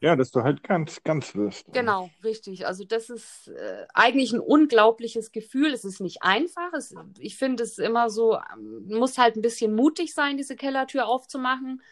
[0.00, 1.72] ja, dass du halt ganz, ganz wirst.
[1.72, 2.66] Genau, richtig.
[2.66, 5.72] Also das ist äh, eigentlich ein unglaubliches Gefühl.
[5.72, 6.72] Es ist nicht einfach.
[6.74, 11.06] Es, ich finde es immer so, ähm, muss halt ein bisschen mutig sein, diese Kellertür
[11.06, 11.82] aufzumachen,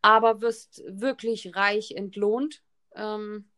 [0.00, 2.62] aber wirst wirklich reich entlohnt.
[2.94, 3.48] Ähm,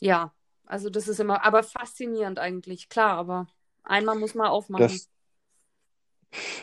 [0.00, 0.34] ja,
[0.66, 3.46] also das ist immer, aber faszinierend eigentlich, klar, aber
[3.82, 4.82] einmal muss man aufmachen.
[4.82, 5.08] Das,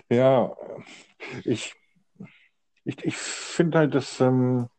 [0.09, 0.55] ja,
[1.43, 1.75] ich,
[2.83, 4.69] ich, ich finde halt, dass ähm,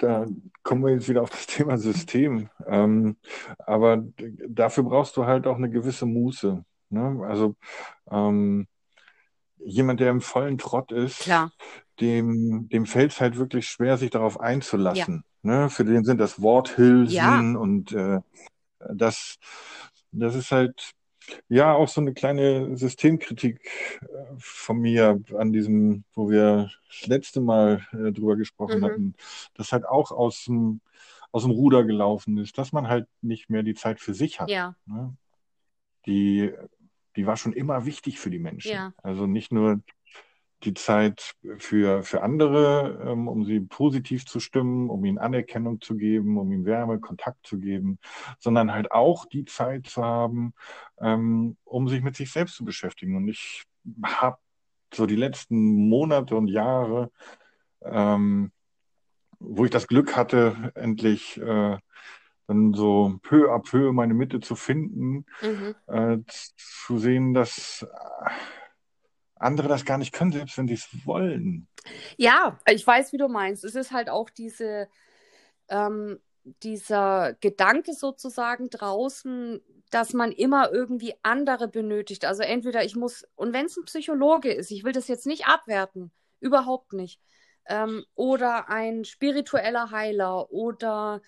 [0.00, 0.26] da
[0.62, 2.48] kommen wir jetzt wieder auf das Thema System.
[2.66, 3.16] Ähm,
[3.58, 4.04] aber
[4.48, 6.64] dafür brauchst du halt auch eine gewisse Muße.
[6.90, 7.26] Ne?
[7.26, 7.56] Also
[8.10, 8.66] ähm,
[9.58, 11.52] jemand, der im vollen Trott ist, Klar.
[12.00, 15.24] Dem, dem fällt es halt wirklich schwer, sich darauf einzulassen.
[15.42, 15.62] Ja.
[15.62, 15.70] Ne?
[15.70, 17.38] Für den sind das Worthülsen ja.
[17.38, 18.20] und äh,
[18.94, 19.38] das,
[20.12, 20.94] das ist halt
[21.48, 24.06] ja, auch so eine kleine Systemkritik äh,
[24.38, 28.84] von mir an diesem, wo wir das letzte Mal äh, drüber gesprochen mhm.
[28.84, 29.14] hatten,
[29.54, 30.80] das halt auch aus dem,
[31.32, 34.50] aus dem Ruder gelaufen ist, dass man halt nicht mehr die Zeit für sich hat.
[34.50, 34.74] Ja.
[34.86, 35.14] Ne?
[36.06, 36.52] Die,
[37.16, 38.72] die war schon immer wichtig für die Menschen.
[38.72, 38.92] Ja.
[39.02, 39.80] Also nicht nur
[40.64, 45.96] die Zeit für, für andere, ähm, um sie positiv zu stimmen, um ihnen Anerkennung zu
[45.96, 47.98] geben, um ihnen Wärme, Kontakt zu geben,
[48.38, 50.54] sondern halt auch die Zeit zu haben,
[51.00, 53.16] ähm, um sich mit sich selbst zu beschäftigen.
[53.16, 53.64] Und ich
[54.04, 54.38] habe
[54.92, 57.10] so die letzten Monate und Jahre,
[57.82, 58.52] ähm,
[59.38, 61.78] wo ich das Glück hatte, endlich äh,
[62.46, 65.74] dann so peu à peu meine Mitte zu finden, mhm.
[65.86, 67.86] äh, zu sehen, dass
[69.40, 71.66] andere das gar nicht können, selbst wenn sie es wollen.
[72.16, 73.64] Ja, ich weiß, wie du meinst.
[73.64, 74.88] Es ist halt auch diese,
[75.68, 76.20] ähm,
[76.62, 79.60] dieser Gedanke sozusagen draußen,
[79.90, 82.24] dass man immer irgendwie andere benötigt.
[82.24, 85.46] Also entweder ich muss, und wenn es ein Psychologe ist, ich will das jetzt nicht
[85.46, 87.20] abwerten, überhaupt nicht.
[87.66, 91.20] Ähm, oder ein spiritueller Heiler oder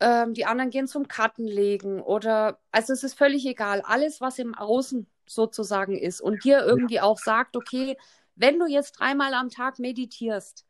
[0.00, 4.54] ähm, die anderen gehen zum Kartenlegen oder, also es ist völlig egal, alles, was im
[4.54, 7.96] Außen sozusagen ist und dir irgendwie auch sagt, okay,
[8.34, 10.66] wenn du jetzt dreimal am Tag meditierst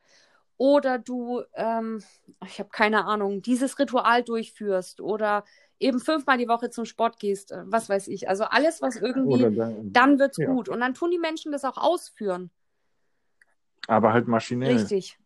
[0.57, 2.03] oder du, ähm,
[2.47, 5.45] ich habe keine Ahnung, dieses Ritual durchführst oder
[5.79, 8.29] eben fünfmal die Woche zum Sport gehst, äh, was weiß ich.
[8.29, 10.47] Also alles, was irgendwie, dann, dann wird's ja.
[10.47, 10.69] gut.
[10.69, 12.51] Und dann tun die Menschen das auch ausführen.
[13.89, 14.77] Aber halt maschinell.
[14.77, 15.19] Richtig.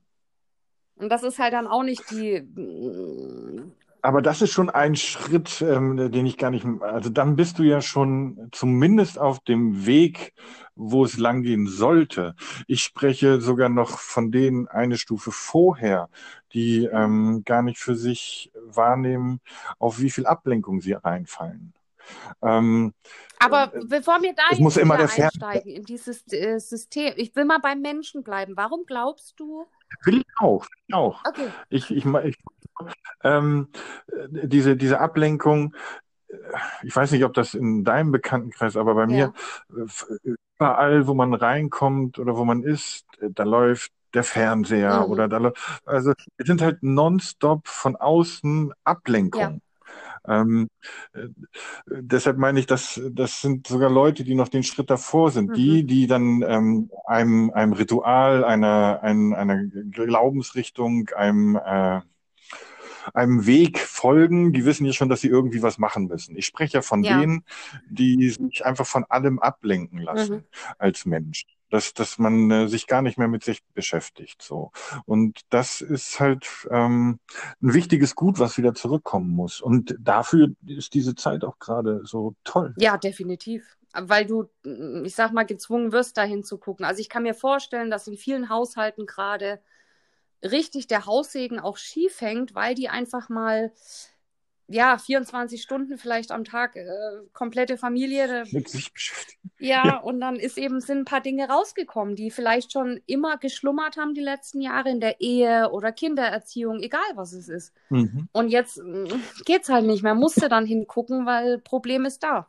[0.96, 2.48] Und das ist halt dann auch nicht die
[4.06, 7.64] aber das ist schon ein Schritt, ähm, den ich gar nicht, also dann bist du
[7.64, 10.32] ja schon zumindest auf dem Weg,
[10.76, 12.36] wo es langgehen sollte.
[12.68, 16.08] Ich spreche sogar noch von denen eine Stufe vorher,
[16.52, 19.40] die ähm, gar nicht für sich wahrnehmen,
[19.80, 21.72] auf wie viel Ablenkung sie reinfallen.
[22.42, 22.94] Ähm,
[23.40, 27.34] aber äh, bevor wir da jetzt muss immer das einsteigen in dieses äh, System, ich
[27.34, 28.56] will mal beim Menschen bleiben.
[28.56, 29.66] Warum glaubst du?
[30.04, 31.22] Will ich auch, will ich auch.
[31.26, 31.48] Okay.
[31.68, 32.36] Ich, ich, ich
[33.22, 33.68] ähm,
[34.30, 35.74] diese, diese Ablenkung,
[36.82, 39.06] ich weiß nicht, ob das in deinem Bekanntenkreis, aber bei ja.
[39.06, 39.88] mir,
[40.58, 45.12] überall, wo man reinkommt oder wo man ist, da läuft der Fernseher mhm.
[45.12, 45.52] oder da,
[45.84, 49.54] also es sind halt nonstop von außen Ablenkungen.
[49.54, 49.65] Ja.
[50.28, 50.68] Ähm,
[51.12, 51.28] äh,
[51.88, 55.56] deshalb meine ich, dass das sind sogar Leute, die noch den Schritt davor sind, Mhm.
[55.56, 62.00] die, die dann ähm, einem, einem Ritual, einer, ein, einer Glaubensrichtung, einem äh,
[63.14, 66.36] einem Weg folgen, die wissen ja schon, dass sie irgendwie was machen müssen.
[66.36, 67.16] Ich spreche ja von Ja.
[67.20, 67.44] denen,
[67.88, 70.44] die sich einfach von allem ablenken lassen Mhm.
[70.78, 71.44] als Mensch.
[71.70, 74.40] Dass, dass man äh, sich gar nicht mehr mit sich beschäftigt.
[74.40, 74.70] So.
[75.04, 77.18] Und das ist halt ähm,
[77.60, 79.60] ein wichtiges Gut, was wieder zurückkommen muss.
[79.60, 82.74] Und dafür ist diese Zeit auch gerade so toll.
[82.78, 83.76] Ja, definitiv.
[83.92, 84.48] Weil du,
[85.04, 86.84] ich sag mal, gezwungen wirst, dahin zu gucken.
[86.84, 89.60] Also ich kann mir vorstellen, dass in vielen Haushalten gerade
[90.44, 93.72] richtig der Haussegen auch schief hängt, weil die einfach mal,
[94.68, 96.86] ja, 24 Stunden vielleicht am Tag, äh,
[97.32, 99.38] komplette Familie, Mit sich beschäftigt.
[99.58, 103.96] ja, und dann ist eben, sind ein paar Dinge rausgekommen, die vielleicht schon immer geschlummert
[103.96, 107.72] haben die letzten Jahre in der Ehe oder Kindererziehung, egal was es ist.
[107.90, 108.28] Mhm.
[108.32, 109.06] Und jetzt mm,
[109.44, 112.48] geht's halt nicht mehr, musste dann hingucken, weil Problem ist da.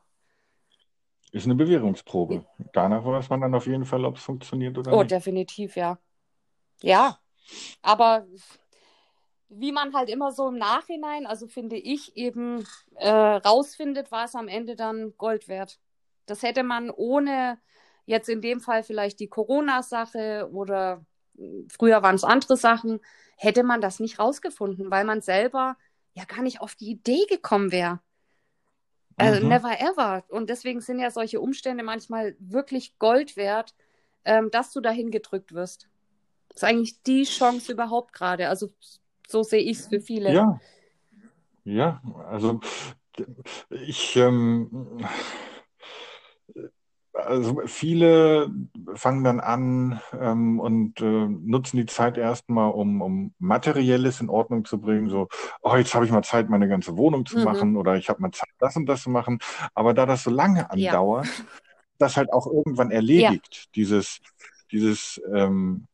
[1.32, 2.46] Ist eine Bewährungsprobe.
[2.74, 5.12] Danach weiß man dann auf jeden Fall, ob es funktioniert oder Oh, nicht.
[5.12, 6.00] definitiv, ja.
[6.82, 7.20] Ja,
[7.82, 8.28] aber
[9.50, 14.36] wie man halt immer so im Nachhinein, also finde ich eben äh, rausfindet, war es
[14.36, 15.80] am Ende dann Gold wert.
[16.26, 17.60] Das hätte man ohne
[18.06, 23.00] jetzt in dem Fall vielleicht die Corona-Sache oder mh, früher waren es andere Sachen,
[23.38, 25.78] hätte man das nicht rausgefunden, weil man selber
[26.14, 28.00] ja gar nicht auf die Idee gekommen wäre.
[29.18, 29.50] Also Mhm.
[29.50, 30.24] never ever.
[30.30, 33.74] Und deswegen sind ja solche Umstände manchmal wirklich Gold wert,
[34.26, 35.90] ähm, dass du dahin gedrückt wirst.
[36.50, 38.50] Das ist eigentlich die Chance überhaupt gerade.
[38.50, 38.70] Also
[39.28, 40.34] so sehe ich es für viele.
[40.34, 40.60] Ja,
[41.66, 42.60] ja, also
[43.70, 45.06] ich, ähm,
[47.14, 48.52] also viele
[48.94, 54.66] fangen dann an ähm, und äh, nutzen die Zeit erstmal, um, um Materielles in Ordnung
[54.66, 55.10] zu bringen.
[55.10, 55.28] So,
[55.62, 57.44] oh, jetzt habe ich mal Zeit, meine ganze Wohnung zu Mhm.
[57.44, 59.40] machen oder ich habe mal Zeit, das und das zu machen.
[59.74, 60.92] Aber da das so lange Ja.
[60.94, 61.28] andauert,
[61.98, 64.20] das halt auch irgendwann erledigt, dieses,
[64.72, 65.88] dieses, ähm,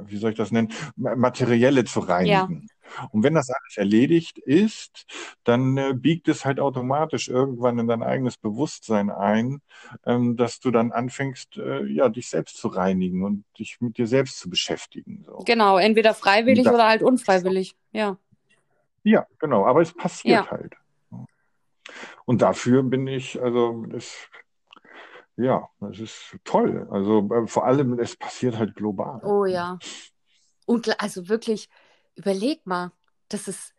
[0.00, 2.68] wie soll ich das nennen, Ma- Materielle zu reinigen.
[3.10, 5.06] Und wenn das alles erledigt ist,
[5.44, 9.60] dann äh, biegt es halt automatisch irgendwann in dein eigenes Bewusstsein ein,
[10.04, 14.06] ähm, dass du dann anfängst, äh, ja, dich selbst zu reinigen und dich mit dir
[14.06, 15.24] selbst zu beschäftigen.
[15.24, 15.38] So.
[15.44, 17.74] Genau, entweder freiwillig oder halt unfreiwillig.
[17.92, 18.18] Ja.
[19.02, 20.50] Ja, genau, aber es passiert Ja.
[20.50, 20.74] halt.
[22.24, 24.14] Und dafür bin ich, also das,
[25.36, 26.88] ja, das ist toll.
[26.90, 29.20] Also äh, vor allem, es passiert halt global.
[29.22, 29.78] Oh ja.
[30.66, 31.68] Und also wirklich,
[32.16, 32.92] überleg mal,
[33.28, 33.74] das ist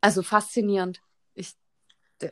[0.00, 1.00] also faszinierend.
[1.34, 1.54] Ich,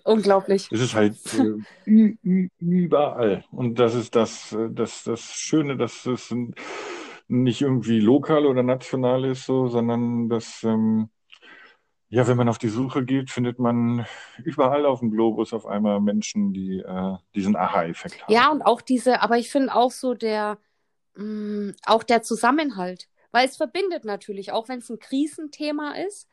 [0.04, 0.68] unglaublich.
[0.70, 1.16] Es ist halt
[1.86, 3.44] äh, überall.
[3.50, 6.34] Und das ist das, äh, das, das Schöne, dass es
[7.28, 11.10] nicht irgendwie lokal oder national ist, so, sondern dass, ähm,
[12.08, 14.04] ja, wenn man auf die Suche geht, findet man
[14.42, 18.32] überall auf dem Globus auf einmal Menschen, die äh, diesen Aha-Effekt haben.
[18.32, 20.58] Ja, und auch diese, aber ich finde auch so der,
[21.14, 26.28] mh, auch der Zusammenhalt, weil es verbindet natürlich, auch wenn es ein Krisenthema ist,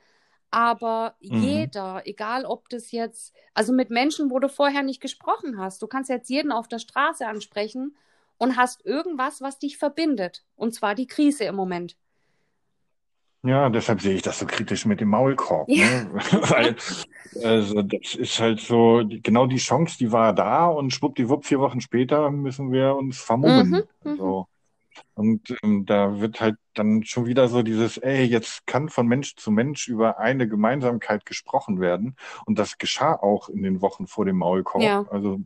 [0.52, 1.70] aber Mhm.
[1.72, 5.88] jeder, egal ob das jetzt, also mit Menschen, wo du vorher nicht gesprochen hast, du
[5.88, 7.96] kannst jetzt jeden auf der Straße ansprechen
[8.38, 11.98] und hast irgendwas, was dich verbindet, und zwar die Krise im Moment.
[13.44, 15.78] Ja, deshalb sehe ich das so kritisch mit dem Maulkorb, Ja.
[15.78, 16.10] ne?
[16.14, 16.76] Weil,
[17.44, 21.80] also das ist halt so, genau die Chance, die war da und schwuppdiwupp, vier Wochen
[21.80, 23.74] später müssen wir uns vermummen.
[23.74, 24.22] Mhm, mhm.
[25.14, 29.36] Und ähm, da wird halt dann schon wieder so dieses, ey, jetzt kann von Mensch
[29.36, 32.16] zu Mensch über eine Gemeinsamkeit gesprochen werden.
[32.46, 34.84] Und das geschah auch in den Wochen vor dem Maulkorb.
[34.84, 35.06] Ja.
[35.10, 35.42] Also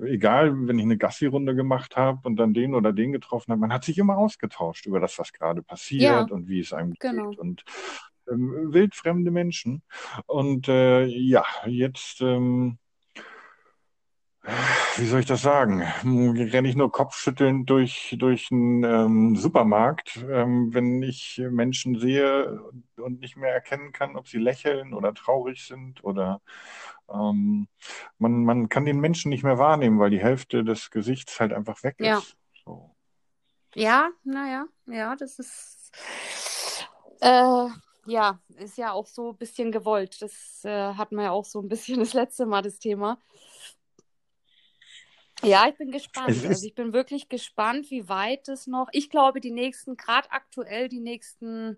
[0.00, 3.72] egal, wenn ich eine Gassi-Runde gemacht habe und dann den oder den getroffen habe, man
[3.72, 6.20] hat sich immer ausgetauscht über das, was gerade passiert Ja.
[6.22, 7.30] und wie es einem Genau.
[7.30, 7.64] geht und
[8.30, 9.82] ähm, wildfremde Menschen.
[10.26, 12.78] Und äh, ja, jetzt, ähm,
[14.96, 15.82] wie soll ich das sagen?
[16.02, 22.60] Hm, Renne ich nur kopfschüttelnd durch, durch einen ähm, Supermarkt, ähm, wenn ich Menschen sehe
[22.96, 26.40] und nicht mehr erkennen kann, ob sie lächeln oder traurig sind oder
[27.12, 27.68] ähm,
[28.18, 31.82] man, man kann den Menschen nicht mehr wahrnehmen, weil die Hälfte des Gesichts halt einfach
[31.82, 32.18] weg Ja.
[32.18, 32.36] ist.
[32.64, 32.94] So.
[33.74, 35.92] Ja, naja, ja, das ist,
[37.20, 37.66] äh,
[38.06, 40.20] ja, ist ja auch so ein bisschen gewollt.
[40.22, 43.18] Das äh, hatten wir ja auch so ein bisschen das letzte Mal, das Thema.
[45.42, 46.44] Ja, ich bin gespannt.
[46.44, 50.88] Also ich bin wirklich gespannt, wie weit es noch, ich glaube, die nächsten, gerade aktuell,
[50.88, 51.76] die nächsten,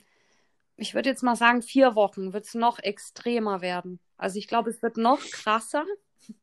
[0.76, 4.00] ich würde jetzt mal sagen, vier Wochen wird es noch extremer werden.
[4.16, 5.84] Also ich glaube, es wird noch krasser.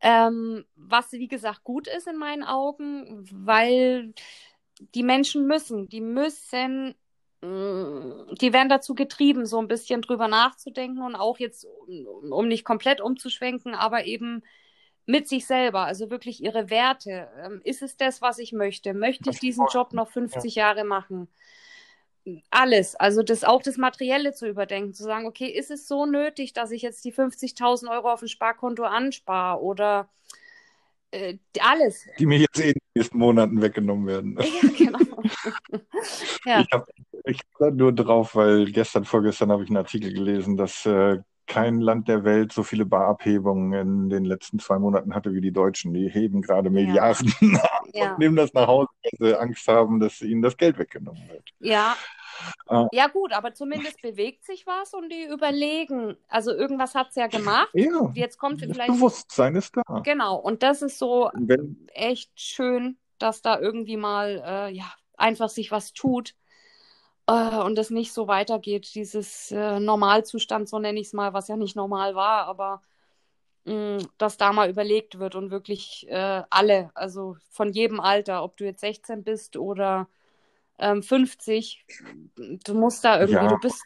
[0.00, 4.14] Ähm, was, wie gesagt, gut ist in meinen Augen, weil
[4.94, 6.94] die Menschen müssen, die müssen
[7.40, 11.66] mm, die werden dazu getrieben, so ein bisschen drüber nachzudenken und auch jetzt,
[12.30, 14.44] um nicht komplett umzuschwenken, aber eben
[15.08, 17.28] mit sich selber, also wirklich ihre Werte.
[17.42, 18.92] Ähm, ist es das, was ich möchte?
[18.92, 21.28] Möchte ich diesen Job noch 50 Jahre machen?
[22.50, 26.52] Alles, also das auch das Materielle zu überdenken, zu sagen, okay, ist es so nötig,
[26.52, 30.10] dass ich jetzt die 50.000 Euro auf dem Sparkonto anspare oder
[31.10, 32.06] äh, alles.
[32.18, 34.38] Die mir jetzt eh in den nächsten Monaten weggenommen werden.
[34.38, 35.22] Ja, genau.
[36.44, 36.60] ja.
[36.60, 36.86] Ich habe
[37.24, 41.16] ich hab nur drauf, weil gestern, vorgestern habe ich einen Artikel gelesen, dass äh,
[41.48, 45.52] kein Land der Welt so viele Barabhebungen in den letzten zwei Monaten hatte wie die
[45.52, 45.92] Deutschen.
[45.94, 47.68] Die heben gerade Milliarden ja.
[47.92, 48.10] ja.
[48.12, 51.44] und nehmen das nach Hause, weil sie Angst haben, dass ihnen das Geld weggenommen wird.
[51.58, 51.96] Ja.
[52.68, 56.16] Äh, ja, gut, aber zumindest bewegt sich was und die überlegen.
[56.28, 57.70] Also irgendwas hat es ja gemacht.
[57.72, 58.12] Ja.
[58.14, 58.92] Jetzt kommt das vielleicht.
[58.92, 60.00] Bewusstsein ist da.
[60.04, 60.36] Genau.
[60.36, 61.88] Und das ist so Wenn...
[61.94, 66.34] echt schön, dass da irgendwie mal äh, ja, einfach sich was tut
[67.28, 71.48] äh, und es nicht so weitergeht, dieses äh, Normalzustand, so nenne ich es mal, was
[71.48, 72.82] ja nicht normal war, aber
[73.64, 78.42] mh, mm, dass da mal überlegt wird und wirklich äh, alle, also von jedem Alter,
[78.42, 80.08] ob du jetzt 16 bist oder
[80.78, 81.84] ähm, 50,
[82.64, 83.84] du musst da irgendwie, ja, du bist.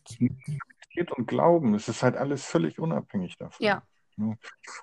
[1.16, 3.64] Und Glauben, es ist halt alles völlig unabhängig davon.
[3.64, 3.82] Ja.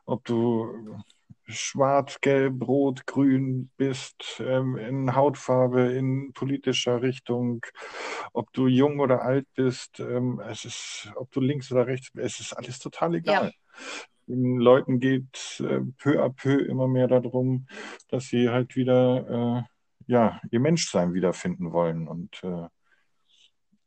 [0.05, 0.97] Ob du
[1.49, 7.65] schwarz, gelb, rot, grün bist, ähm, in Hautfarbe, in politischer Richtung,
[8.33, 12.39] ob du jung oder alt bist, ähm, es ist, ob du links oder rechts bist,
[12.39, 13.45] es ist alles total egal.
[13.45, 13.51] Ja.
[14.27, 17.67] Den Leuten geht äh, peu à peu immer mehr darum,
[18.09, 19.69] dass sie halt wieder äh,
[20.05, 22.67] ja, ihr Menschsein wiederfinden wollen und äh,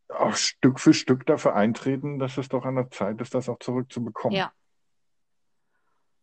[0.08, 3.58] auch Stück für Stück dafür eintreten, dass es doch an der Zeit ist, das auch
[3.58, 4.36] zurückzubekommen.
[4.36, 4.52] Ja.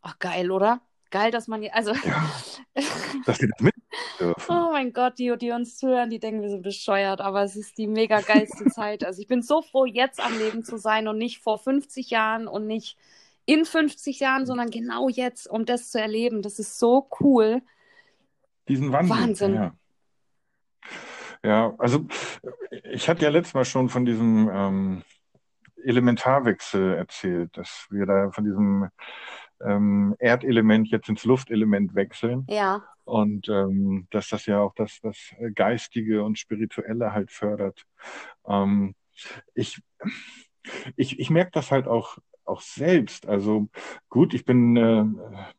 [0.02, 0.82] Ach, geil, oder?
[1.10, 1.94] Geil, dass man, also.
[1.94, 2.32] Ja,
[3.26, 3.76] dass wir das mit
[4.20, 4.46] dürfen.
[4.50, 7.78] Oh mein Gott, die, die uns zuhören, die denken, wir sind bescheuert, aber es ist
[7.78, 9.04] die mega geilste Zeit.
[9.04, 12.48] Also ich bin so froh, jetzt am Leben zu sein und nicht vor 50 Jahren
[12.48, 12.98] und nicht
[13.46, 16.42] in 50 Jahren, sondern genau jetzt, um das zu erleben.
[16.42, 17.62] Das ist so cool.
[18.68, 19.18] Diesen Wandel.
[19.18, 19.54] Wahnsinn.
[19.56, 19.74] Ja.
[21.44, 22.06] ja also
[22.84, 25.04] ich hatte ja letztes Mal schon von diesem ähm,
[25.84, 28.90] Elementarwechsel erzählt, dass wir da von diesem
[29.66, 32.46] ähm, Erdelement jetzt ins Luftelement wechseln.
[32.50, 32.84] Ja.
[33.06, 35.18] Und ähm, dass das ja auch das, das
[35.56, 37.84] Geistige und Spirituelle halt fördert.
[38.48, 38.96] Ähm,
[39.54, 39.82] ich,
[40.96, 42.18] ich, ich merke das halt auch
[42.50, 43.28] auch selbst.
[43.28, 43.70] Also
[44.10, 45.06] gut, ich bin äh,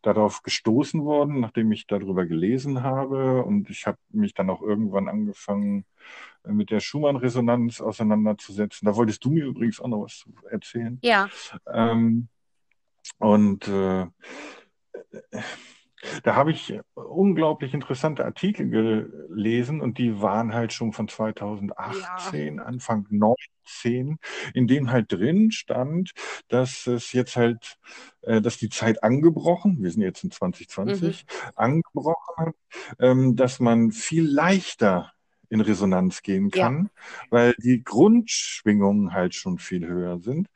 [0.03, 5.09] darauf gestoßen worden, nachdem ich darüber gelesen habe und ich habe mich dann auch irgendwann
[5.09, 5.85] angefangen
[6.45, 8.87] äh, mit der Schumann-Resonanz auseinanderzusetzen.
[8.87, 10.99] Da wolltest du mir übrigens auch noch was erzählen.
[11.03, 11.29] Ja.
[11.73, 12.29] Ähm,
[13.19, 14.07] und äh,
[16.23, 22.63] da habe ich unglaublich interessante Artikel gelesen und die waren halt schon von 2018, ja.
[22.63, 24.19] Anfang 19,
[24.55, 26.13] in dem halt drin stand,
[26.49, 27.77] dass es jetzt halt,
[28.23, 31.51] äh, dass die Zeit angebrochen, wir sind jetzt in 2020, mhm.
[31.55, 32.55] angebrochen hat,
[32.99, 35.13] ähm, dass man viel leichter
[35.51, 37.27] in Resonanz gehen kann, ja.
[37.31, 40.49] weil die Grundschwingungen halt schon viel höher sind.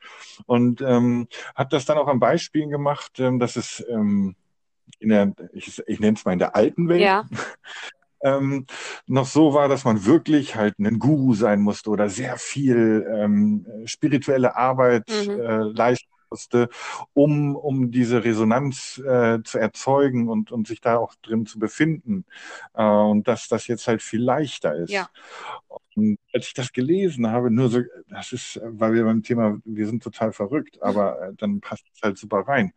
[0.45, 4.35] Und ähm, hat das dann auch an Beispielen gemacht, ähm, dass es ähm,
[4.99, 7.25] in der, ich, ich nenne es mal in der alten Welt, ja.
[8.23, 8.65] ähm,
[9.05, 13.65] noch so war, dass man wirklich halt ein Guru sein musste oder sehr viel ähm,
[13.85, 15.39] spirituelle Arbeit mhm.
[15.39, 16.69] äh, leisten musste,
[17.13, 22.25] um, um diese Resonanz äh, zu erzeugen und, und sich da auch drin zu befinden.
[22.73, 24.91] Äh, und dass das jetzt halt viel leichter ist.
[24.91, 25.09] Ja.
[25.95, 29.85] Und als ich das gelesen habe, nur so, das ist, weil wir beim Thema, wir
[29.85, 32.73] sind total verrückt, aber äh, dann passt es halt super rein.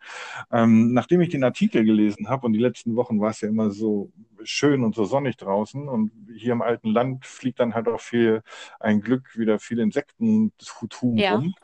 [0.52, 3.70] Ähm, nachdem ich den Artikel gelesen habe und die letzten Wochen war es ja immer
[3.70, 4.12] so
[4.44, 8.42] schön und so sonnig draußen und hier im alten Land fliegt dann halt auch viel
[8.78, 11.34] ein Glück wieder viel Insektentum ja.
[11.34, 11.54] rum.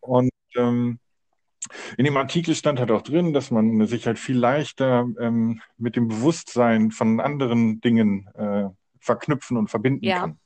[0.00, 0.98] Und ähm,
[1.96, 5.96] in dem Artikel stand halt auch drin, dass man sich halt viel leichter ähm, mit
[5.96, 8.68] dem Bewusstsein von anderen Dingen äh,
[9.00, 10.20] verknüpfen und verbinden ja.
[10.20, 10.38] kann.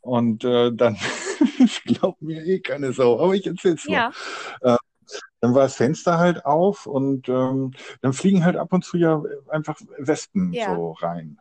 [0.00, 0.96] Und äh, dann,
[1.58, 3.96] ich glaube mir eh keine Sau, aber ich erzähl's nur.
[3.96, 4.10] Ja.
[4.60, 4.76] Äh,
[5.40, 9.22] dann war das Fenster halt auf und ähm, dann fliegen halt ab und zu ja
[9.48, 10.74] einfach Wespen ja.
[10.74, 11.38] so rein.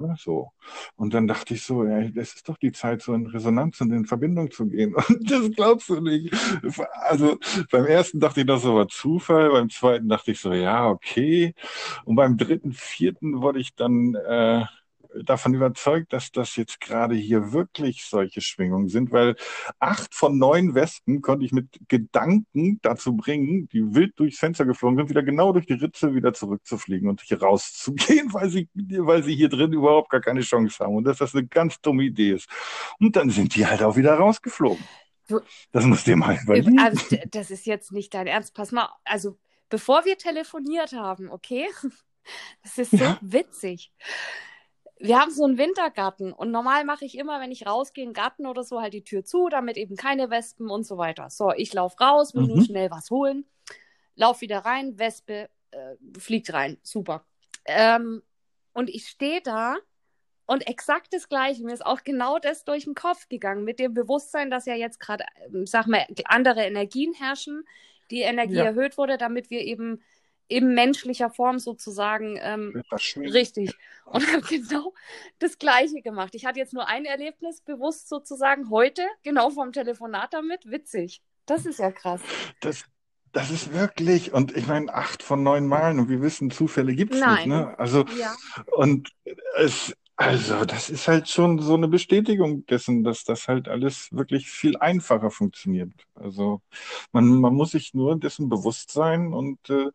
[0.00, 0.52] Ne, so.
[0.94, 3.90] Und dann dachte ich so, ja, das ist doch die Zeit, so in Resonanz und
[3.90, 4.94] in Verbindung zu gehen.
[5.08, 6.32] Und das glaubst du nicht.
[7.08, 7.36] Also
[7.72, 11.52] beim ersten dachte ich, das war Zufall, beim zweiten dachte ich so, ja, okay.
[12.04, 14.64] Und beim dritten, vierten wurde ich dann äh,
[15.22, 19.36] davon überzeugt, dass das jetzt gerade hier wirklich solche Schwingungen sind, weil
[19.78, 24.98] acht von neun Wespen konnte ich mit Gedanken dazu bringen, die wild durchs Fenster geflogen
[24.98, 29.34] sind, wieder genau durch die Ritze wieder zurückzufliegen und hier rauszugehen, weil sie, weil sie
[29.34, 32.48] hier drin überhaupt gar keine Chance haben und dass das eine ganz dumme Idee ist.
[33.00, 34.82] Und dann sind die halt auch wieder rausgeflogen.
[35.28, 35.40] Du,
[35.72, 36.78] das muss dir mal überlegen.
[36.78, 38.54] Also, das ist jetzt nicht dein Ernst.
[38.54, 39.38] Pass mal, also
[39.68, 41.66] bevor wir telefoniert haben, okay?
[42.62, 43.18] Das ist so ja.
[43.22, 43.90] witzig
[45.00, 48.46] wir haben so einen Wintergarten und normal mache ich immer, wenn ich rausgehe, einen Garten
[48.46, 51.30] oder so, halt die Tür zu, damit eben keine Wespen und so weiter.
[51.30, 52.48] So, ich laufe raus, will mhm.
[52.48, 53.44] nur schnell was holen,
[54.16, 57.24] lauf wieder rein, Wespe äh, fliegt rein, super.
[57.64, 58.22] Ähm,
[58.72, 59.76] und ich stehe da
[60.46, 61.62] und exakt das Gleiche.
[61.62, 64.98] Mir ist auch genau das durch den Kopf gegangen, mit dem Bewusstsein, dass ja jetzt
[64.98, 67.64] gerade, äh, sag mal, andere Energien herrschen,
[68.10, 68.64] die Energie ja.
[68.64, 70.02] erhöht wurde, damit wir eben
[70.48, 72.82] in menschlicher Form sozusagen ähm,
[73.16, 73.74] richtig.
[74.06, 74.94] Und habe genau
[75.38, 76.34] das Gleiche gemacht.
[76.34, 80.70] Ich hatte jetzt nur ein Erlebnis bewusst sozusagen heute, genau vom Telefonat damit.
[80.70, 81.22] Witzig.
[81.46, 82.20] Das ist ja krass.
[82.60, 82.84] Das,
[83.32, 87.14] das ist wirklich, und ich meine, acht von neun Malen, und wir wissen, Zufälle gibt
[87.14, 87.46] es nicht.
[87.46, 87.78] Ne?
[87.78, 88.34] Also, ja.
[88.76, 89.10] und
[89.56, 94.50] es, also, das ist halt schon so eine Bestätigung dessen, dass das halt alles wirklich
[94.50, 95.92] viel einfacher funktioniert.
[96.16, 96.60] Also,
[97.12, 99.90] man, man muss sich nur dessen bewusst sein und äh,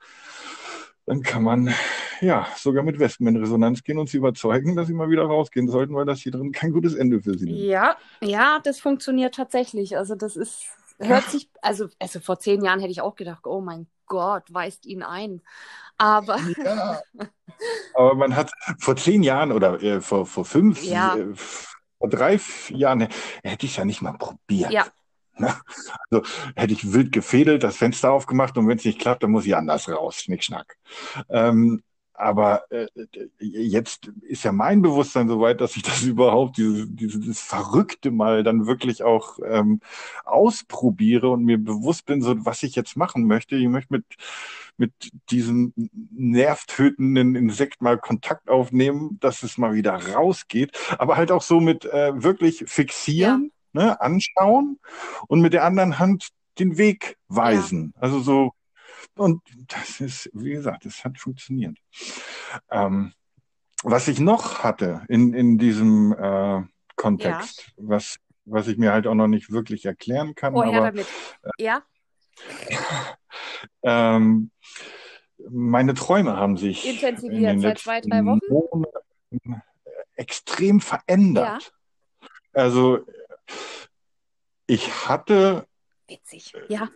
[1.05, 1.73] dann kann man
[2.21, 5.67] ja sogar mit Wespen in Resonanz gehen und sie überzeugen, dass sie mal wieder rausgehen
[5.67, 7.59] sollten, weil das hier drin kein gutes Ende für sie nimmt.
[7.59, 9.97] Ja, ja, das funktioniert tatsächlich.
[9.97, 10.67] Also, das ist,
[10.99, 14.85] hört sich, also, also vor zehn Jahren hätte ich auch gedacht, oh mein Gott, weist
[14.85, 15.41] ihn ein.
[15.97, 16.37] Aber.
[16.63, 17.01] Ja.
[17.95, 21.15] Aber man hat vor zehn Jahren oder äh, vor, vor fünf, ja.
[21.15, 22.39] äh, vor drei
[22.69, 23.07] Jahren
[23.43, 24.71] hätte ich es ja nicht mal probiert.
[24.71, 24.85] Ja.
[25.37, 25.51] Ne?
[26.11, 26.23] Also
[26.55, 29.55] hätte ich wild gefädelt, das Fenster aufgemacht und wenn es nicht klappt, dann muss ich
[29.55, 30.21] anders raus.
[30.21, 30.77] Schnickschnack.
[31.29, 31.81] Ähm,
[32.13, 32.87] aber äh,
[33.39, 38.43] jetzt ist ja mein Bewusstsein so weit, dass ich das überhaupt, dieses, dieses Verrückte mal
[38.43, 39.79] dann wirklich auch ähm,
[40.23, 43.55] ausprobiere und mir bewusst bin, so was ich jetzt machen möchte.
[43.55, 44.05] Ich möchte mit,
[44.77, 44.93] mit
[45.31, 45.73] diesem
[46.11, 50.77] nervtötenden Insekt mal Kontakt aufnehmen, dass es mal wieder rausgeht.
[50.99, 53.83] Aber halt auch so mit äh, wirklich fixieren, ja.
[53.83, 54.79] ne, anschauen
[55.27, 57.93] und mit der anderen Hand den Weg weisen.
[57.95, 58.01] Ja.
[58.03, 58.53] Also so
[59.15, 61.77] und das ist, wie gesagt, das hat funktioniert.
[62.69, 63.13] Ähm,
[63.83, 66.61] was ich noch hatte in, in diesem äh,
[66.95, 67.73] Kontext, ja.
[67.77, 70.55] was, was ich mir halt auch noch nicht wirklich erklären kann.
[70.55, 71.07] Oh, aber, damit.
[71.43, 71.83] Äh, ja.
[73.83, 74.51] ähm,
[75.49, 79.61] meine Träume haben sich intensiviert seit zwei, drei Wochen Monaten
[80.15, 81.73] extrem verändert.
[82.21, 82.29] Ja.
[82.53, 83.05] Also
[84.67, 85.67] ich hatte.
[86.07, 86.89] Witzig, ja.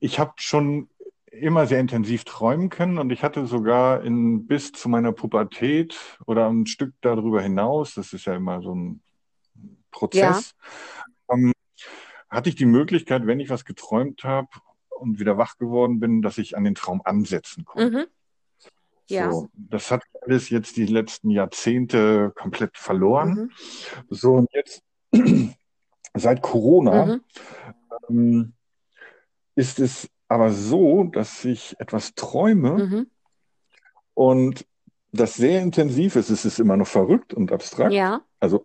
[0.00, 0.88] Ich habe schon
[1.30, 6.48] immer sehr intensiv träumen können und ich hatte sogar in, bis zu meiner Pubertät oder
[6.48, 9.02] ein Stück darüber hinaus, das ist ja immer so ein
[9.90, 10.54] Prozess,
[11.28, 11.34] ja.
[11.34, 11.52] ähm,
[12.28, 14.48] hatte ich die Möglichkeit, wenn ich was geträumt habe
[14.90, 17.90] und wieder wach geworden bin, dass ich an den Traum ansetzen konnte.
[17.90, 18.06] Mhm.
[19.08, 19.30] Ja.
[19.30, 23.34] So, das hat alles jetzt die letzten Jahrzehnte komplett verloren.
[23.34, 23.50] Mhm.
[24.08, 24.82] So, und jetzt
[26.14, 27.20] seit Corona mhm.
[28.08, 28.52] ähm,
[29.54, 33.06] ist es aber so, dass ich etwas träume mhm.
[34.14, 34.66] und
[35.12, 36.30] das sehr intensiv ist.
[36.30, 37.92] Es ist immer noch verrückt und abstrakt.
[37.92, 38.22] Ja.
[38.40, 38.64] Also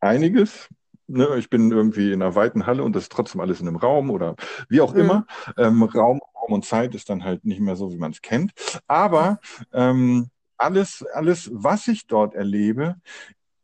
[0.00, 0.68] einiges.
[1.08, 3.76] Ne, ich bin irgendwie in einer weiten Halle und das ist trotzdem alles in einem
[3.76, 4.34] Raum oder
[4.68, 5.00] wie auch mhm.
[5.00, 5.26] immer.
[5.56, 8.52] Ähm, Raum, Raum und Zeit ist dann halt nicht mehr so, wie man es kennt.
[8.88, 9.38] Aber
[9.72, 12.96] ähm, alles, alles, was ich dort erlebe,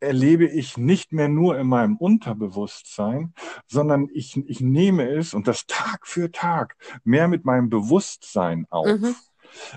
[0.03, 3.33] erlebe ich nicht mehr nur in meinem Unterbewusstsein,
[3.67, 8.87] sondern ich, ich nehme es und das Tag für Tag mehr mit meinem Bewusstsein auf.
[8.87, 9.15] Mhm.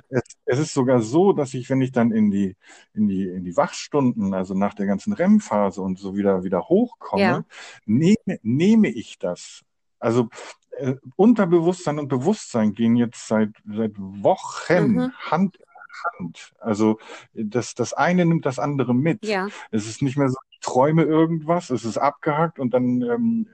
[0.09, 2.55] Es, es, ist sogar so, dass ich, wenn ich dann in die,
[2.93, 7.21] in die, in die Wachstunden, also nach der ganzen REM-Phase und so wieder, wieder hochkomme,
[7.21, 7.45] ja.
[7.85, 9.63] nehme, nehme ich das.
[9.99, 10.29] Also
[10.77, 15.11] äh, Unterbewusstsein und Bewusstsein gehen jetzt seit, seit Wochen mhm.
[15.13, 15.59] Hand
[16.03, 16.53] Hand.
[16.59, 16.99] Also
[17.33, 19.25] das, das eine nimmt das andere mit.
[19.25, 19.47] Ja.
[19.71, 23.47] Es ist nicht mehr so, ich träume irgendwas, es ist abgehakt und dann ähm,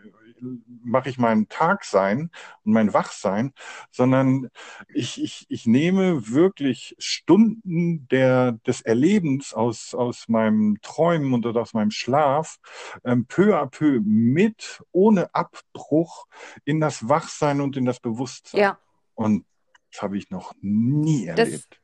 [0.84, 2.32] mache ich meinen Tag sein
[2.64, 3.54] und mein Wachsein,
[3.92, 4.50] sondern
[4.94, 11.74] ich, ich, ich nehme wirklich Stunden der, des Erlebens aus, aus meinem Träumen und aus
[11.74, 12.60] meinem Schlaf
[13.04, 16.26] ähm, peu à peu mit, ohne Abbruch
[16.66, 18.62] in das Wachsein und in das Bewusstsein.
[18.62, 18.80] Ja.
[19.16, 19.46] Und
[19.92, 21.68] das habe ich noch nie erlebt.
[21.70, 21.81] Das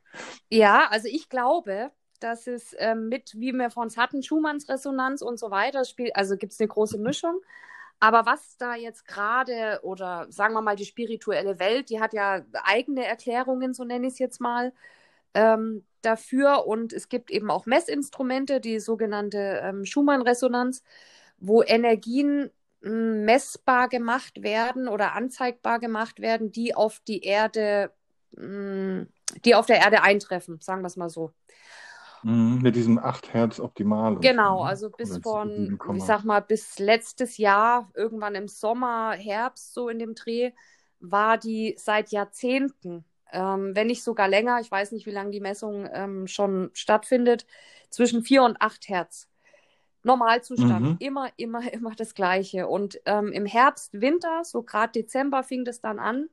[0.50, 1.90] ja, also ich glaube,
[2.20, 6.16] dass es ähm, mit, wie wir von uns hatten, Schumanns Resonanz und so weiter spielt,
[6.16, 7.40] also gibt es eine große Mischung.
[8.00, 12.42] Aber was da jetzt gerade, oder sagen wir mal, die spirituelle Welt, die hat ja
[12.64, 14.72] eigene Erklärungen, so nenne ich es jetzt mal.
[15.34, 20.82] Ähm, dafür und es gibt eben auch Messinstrumente, die sogenannte ähm, Schumann-Resonanz,
[21.38, 22.50] wo Energien
[22.82, 27.92] hm, messbar gemacht werden oder anzeigbar gemacht werden, die auf die Erde,
[28.36, 29.08] hm,
[29.44, 31.32] die auf der Erde eintreffen, sagen wir es mal so.
[32.22, 34.16] Mhm, mit diesem 8 Hertz optimal.
[34.18, 34.68] Genau, so, ne?
[34.68, 39.98] also bis von, ich sag mal, bis letztes Jahr, irgendwann im Sommer, Herbst, so in
[39.98, 40.52] dem Dreh,
[41.00, 45.40] war die seit Jahrzehnten, ähm, wenn nicht sogar länger, ich weiß nicht, wie lange die
[45.40, 47.46] Messung ähm, schon stattfindet,
[47.90, 49.28] zwischen 4 und 8 Hertz.
[50.02, 50.96] Normalzustand, mhm.
[51.00, 52.66] immer, immer, immer das Gleiche.
[52.66, 56.28] Und ähm, im Herbst, Winter, so gerade Dezember fing das dann an,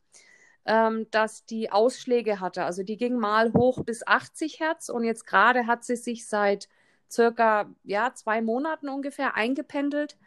[0.65, 2.63] ähm, dass die Ausschläge hatte.
[2.65, 6.67] Also die ging mal hoch bis 80 Hertz und jetzt gerade hat sie sich seit
[7.09, 10.17] circa ja, zwei Monaten ungefähr eingependelt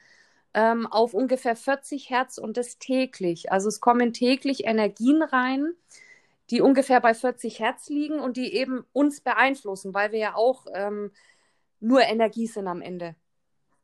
[0.54, 3.52] ähm, auf ungefähr 40 Hertz und das täglich.
[3.52, 5.72] Also es kommen täglich Energien rein,
[6.50, 10.66] die ungefähr bei 40 Hertz liegen und die eben uns beeinflussen, weil wir ja auch
[10.72, 11.10] ähm,
[11.80, 13.14] nur Energie sind am Ende.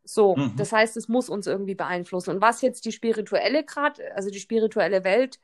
[0.05, 0.55] So, mhm.
[0.57, 2.31] das heißt, es muss uns irgendwie beeinflussen.
[2.31, 5.41] Und was jetzt die spirituelle gerade, also die spirituelle Welt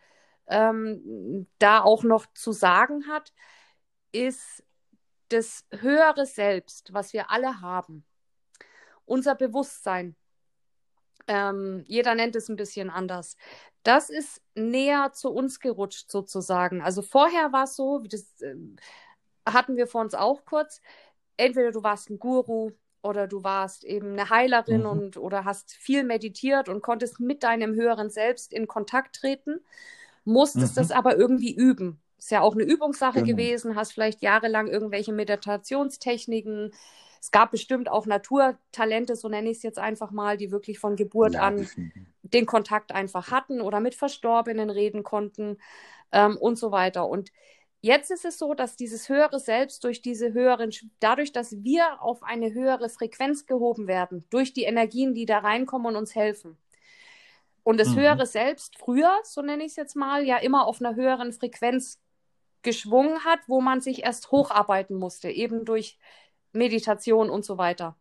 [0.51, 3.33] ähm, da auch noch zu sagen hat,
[4.13, 4.65] ist
[5.29, 8.05] das höhere Selbst, was wir alle haben,
[9.07, 10.17] unser Bewusstsein.
[11.29, 13.37] Ähm, jeder nennt es ein bisschen anders.
[13.85, 16.83] Das ist näher zu uns gerutscht sozusagen.
[16.83, 18.57] Also vorher war es so, wie das äh,
[19.49, 20.83] hatten wir vor uns auch kurz.
[21.37, 22.73] Entweder du warst ein Guru,
[23.03, 24.87] oder du warst eben eine Heilerin mhm.
[24.87, 29.61] und oder hast viel meditiert und konntest mit deinem höheren Selbst in Kontakt treten
[30.25, 30.81] musstest mhm.
[30.81, 32.01] das aber irgendwie üben.
[32.19, 33.27] Ist ja auch eine Übungssache genau.
[33.29, 36.73] gewesen, hast vielleicht jahrelang irgendwelche Meditationstechniken.
[37.21, 40.97] Es gab bestimmt auch Naturtalente, so nenne ich es jetzt einfach mal, die wirklich von
[40.97, 41.69] Geburt ja, an
[42.23, 45.59] den Kontakt einfach hatten oder mit Verstorbenen reden konnten
[46.13, 47.09] ähm, und so weiter.
[47.09, 47.31] Und
[47.81, 52.23] jetzt ist es so, dass dieses höhere Selbst durch diese höheren, dadurch, dass wir auf
[52.23, 56.59] eine höhere Frequenz gehoben werden, durch die Energien, die da reinkommen und uns helfen,
[57.71, 58.01] und das mhm.
[58.01, 62.01] höhere Selbst früher, so nenne ich es jetzt mal, ja immer auf einer höheren Frequenz
[62.63, 65.97] geschwungen hat, wo man sich erst hocharbeiten musste, eben durch
[66.53, 67.97] Meditation und so weiter.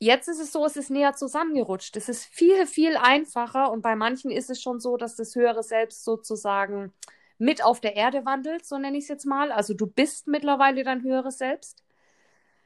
[0.00, 1.96] Jetzt ist es so, es ist näher zusammengerutscht.
[1.96, 5.62] Es ist viel, viel einfacher und bei manchen ist es schon so, dass das höhere
[5.62, 6.92] Selbst sozusagen
[7.38, 9.52] mit auf der Erde wandelt, so nenne ich es jetzt mal.
[9.52, 11.84] Also du bist mittlerweile dein höheres Selbst.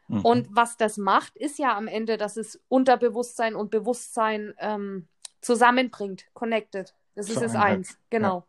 [0.08, 0.20] Mhm.
[0.22, 5.06] Und was das macht, ist ja am Ende, dass es Unterbewusstsein und Bewusstsein ähm,
[5.46, 6.94] zusammenbringt, connected.
[7.14, 8.38] Das ist das eins, genau.
[8.38, 8.46] Ja.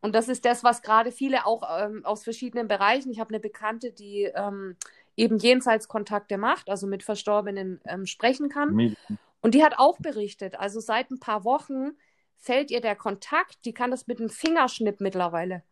[0.00, 3.40] Und das ist das, was gerade viele auch ähm, aus verschiedenen Bereichen, ich habe eine
[3.40, 4.76] Bekannte, die ähm,
[5.16, 8.96] eben Jenseitskontakte macht, also mit Verstorbenen ähm, sprechen kann.
[9.42, 11.92] Und die hat auch berichtet, also seit ein paar Wochen
[12.36, 15.62] fällt ihr der Kontakt, die kann das mit einem Fingerschnipp mittlerweile.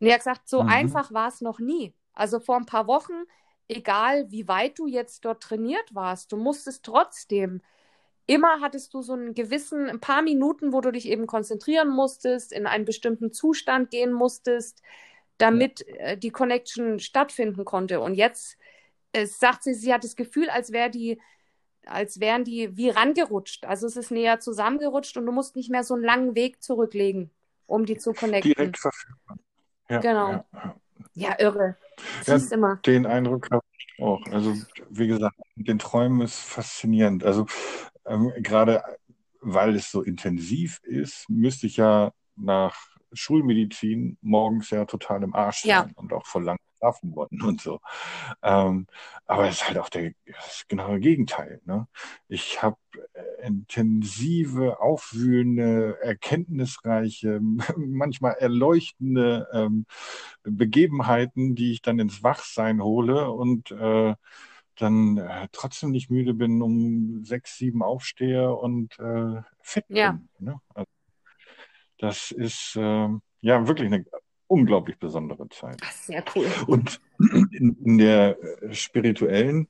[0.00, 0.68] Und die hat gesagt, so mhm.
[0.68, 1.94] einfach war es noch nie.
[2.12, 3.24] Also vor ein paar Wochen,
[3.68, 7.62] egal wie weit du jetzt dort trainiert warst, du musstest trotzdem
[8.26, 12.52] immer hattest du so einen gewissen, ein paar Minuten, wo du dich eben konzentrieren musstest,
[12.52, 14.82] in einen bestimmten Zustand gehen musstest,
[15.38, 15.94] damit ja.
[15.96, 18.00] äh, die Connection stattfinden konnte.
[18.00, 18.56] Und jetzt
[19.12, 21.20] äh, sagt sie, sie hat das Gefühl, als wäre die,
[21.84, 23.66] als wären die wie rangerutscht.
[23.66, 27.30] Also es ist näher zusammengerutscht und du musst nicht mehr so einen langen Weg zurücklegen,
[27.66, 28.52] um die zu connecten.
[28.52, 29.38] Direkt verfügbar.
[29.88, 30.30] Ja, genau.
[30.30, 30.74] Ja,
[31.14, 31.76] ja irre.
[32.26, 32.76] Ja, immer.
[32.86, 34.24] Den Eindruck habe ich auch.
[34.30, 34.54] Also
[34.88, 37.24] wie gesagt, den Träumen ist faszinierend.
[37.24, 37.46] Also
[38.06, 38.82] ähm, gerade
[39.40, 42.76] weil es so intensiv ist, müsste ich ja nach
[43.12, 45.88] Schulmedizin morgens ja total im Arsch sein ja.
[45.96, 47.80] und auch voll lang schlafen worden und so.
[48.42, 48.86] Ähm,
[49.26, 51.60] aber es ist halt auch der das genaue Gegenteil.
[51.64, 51.86] Ne?
[52.28, 52.76] Ich habe
[53.12, 57.40] äh, intensive, aufwühlende, erkenntnisreiche,
[57.76, 59.86] manchmal erleuchtende ähm,
[60.42, 64.14] Begebenheiten, die ich dann ins Wachsein hole und äh,
[64.82, 70.12] dann äh, trotzdem nicht müde bin, um sechs, sieben aufstehe und äh, fit ja.
[70.12, 70.28] bin.
[70.38, 70.60] Ne?
[70.74, 70.90] Also,
[71.98, 73.08] das ist äh,
[73.40, 74.04] ja wirklich eine
[74.48, 75.80] unglaublich besondere Zeit.
[75.92, 76.46] Sehr cool.
[76.66, 79.68] Und in, in der äh, spirituellen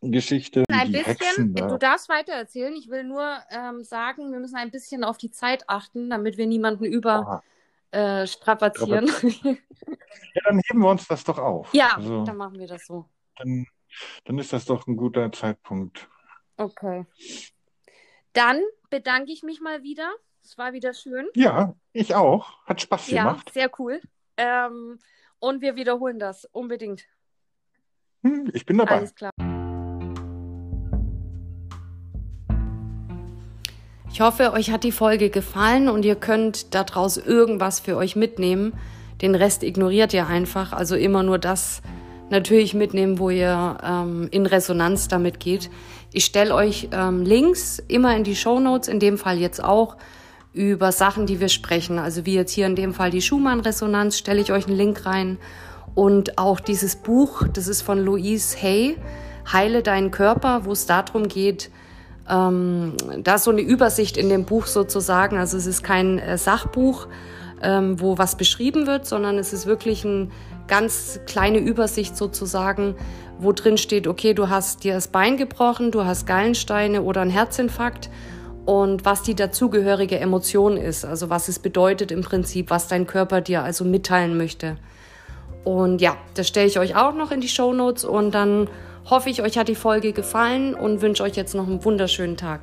[0.00, 0.64] Geschichte.
[0.68, 2.74] Ein bisschen, Hexen, du darfst weiter erzählen.
[2.76, 6.46] Ich will nur ähm, sagen, wir müssen ein bisschen auf die Zeit achten, damit wir
[6.46, 7.42] niemanden über
[7.90, 9.06] äh, strapazieren.
[9.42, 11.72] ja, dann heben wir uns das doch auf.
[11.72, 13.06] Ja, also, dann machen wir das so.
[13.36, 13.66] Dann
[14.24, 16.08] dann ist das doch ein guter Zeitpunkt.
[16.56, 17.06] Okay.
[18.32, 18.60] Dann
[18.90, 20.10] bedanke ich mich mal wieder.
[20.42, 21.28] Es war wieder schön.
[21.34, 22.64] Ja, ich auch.
[22.64, 23.48] Hat Spaß gemacht.
[23.48, 24.00] Ja, sehr cool.
[24.36, 24.98] Ähm,
[25.38, 27.04] und wir wiederholen das unbedingt.
[28.22, 28.96] Hm, ich bin dabei.
[28.96, 29.30] Alles klar.
[34.10, 38.72] Ich hoffe, euch hat die Folge gefallen und ihr könnt daraus irgendwas für euch mitnehmen.
[39.22, 40.72] Den Rest ignoriert ihr einfach.
[40.72, 41.82] Also immer nur das
[42.30, 45.70] natürlich mitnehmen, wo ihr ähm, in Resonanz damit geht.
[46.12, 49.96] Ich stelle euch ähm, Links immer in die Show Notes, in dem Fall jetzt auch
[50.52, 51.98] über Sachen, die wir sprechen.
[51.98, 55.38] Also wie jetzt hier in dem Fall die Schumann-Resonanz, stelle ich euch einen Link rein.
[55.94, 58.96] Und auch dieses Buch, das ist von Louise Hay,
[59.52, 61.70] Heile deinen Körper, wo es darum geht,
[62.28, 65.38] ähm, da ist so eine Übersicht in dem Buch sozusagen.
[65.38, 67.08] Also es ist kein äh, Sachbuch,
[67.62, 70.28] ähm, wo was beschrieben wird, sondern es ist wirklich eine
[70.68, 72.94] ganz kleine Übersicht sozusagen,
[73.38, 77.30] wo drin steht, okay, du hast dir das Bein gebrochen, du hast Gallensteine oder einen
[77.30, 78.10] Herzinfarkt
[78.66, 83.40] und was die dazugehörige Emotion ist, also was es bedeutet im Prinzip, was dein Körper
[83.40, 84.76] dir also mitteilen möchte.
[85.64, 88.68] Und ja, das stelle ich euch auch noch in die Show Notes und dann
[89.08, 92.60] hoffe ich, euch hat die Folge gefallen und wünsche euch jetzt noch einen wunderschönen Tag.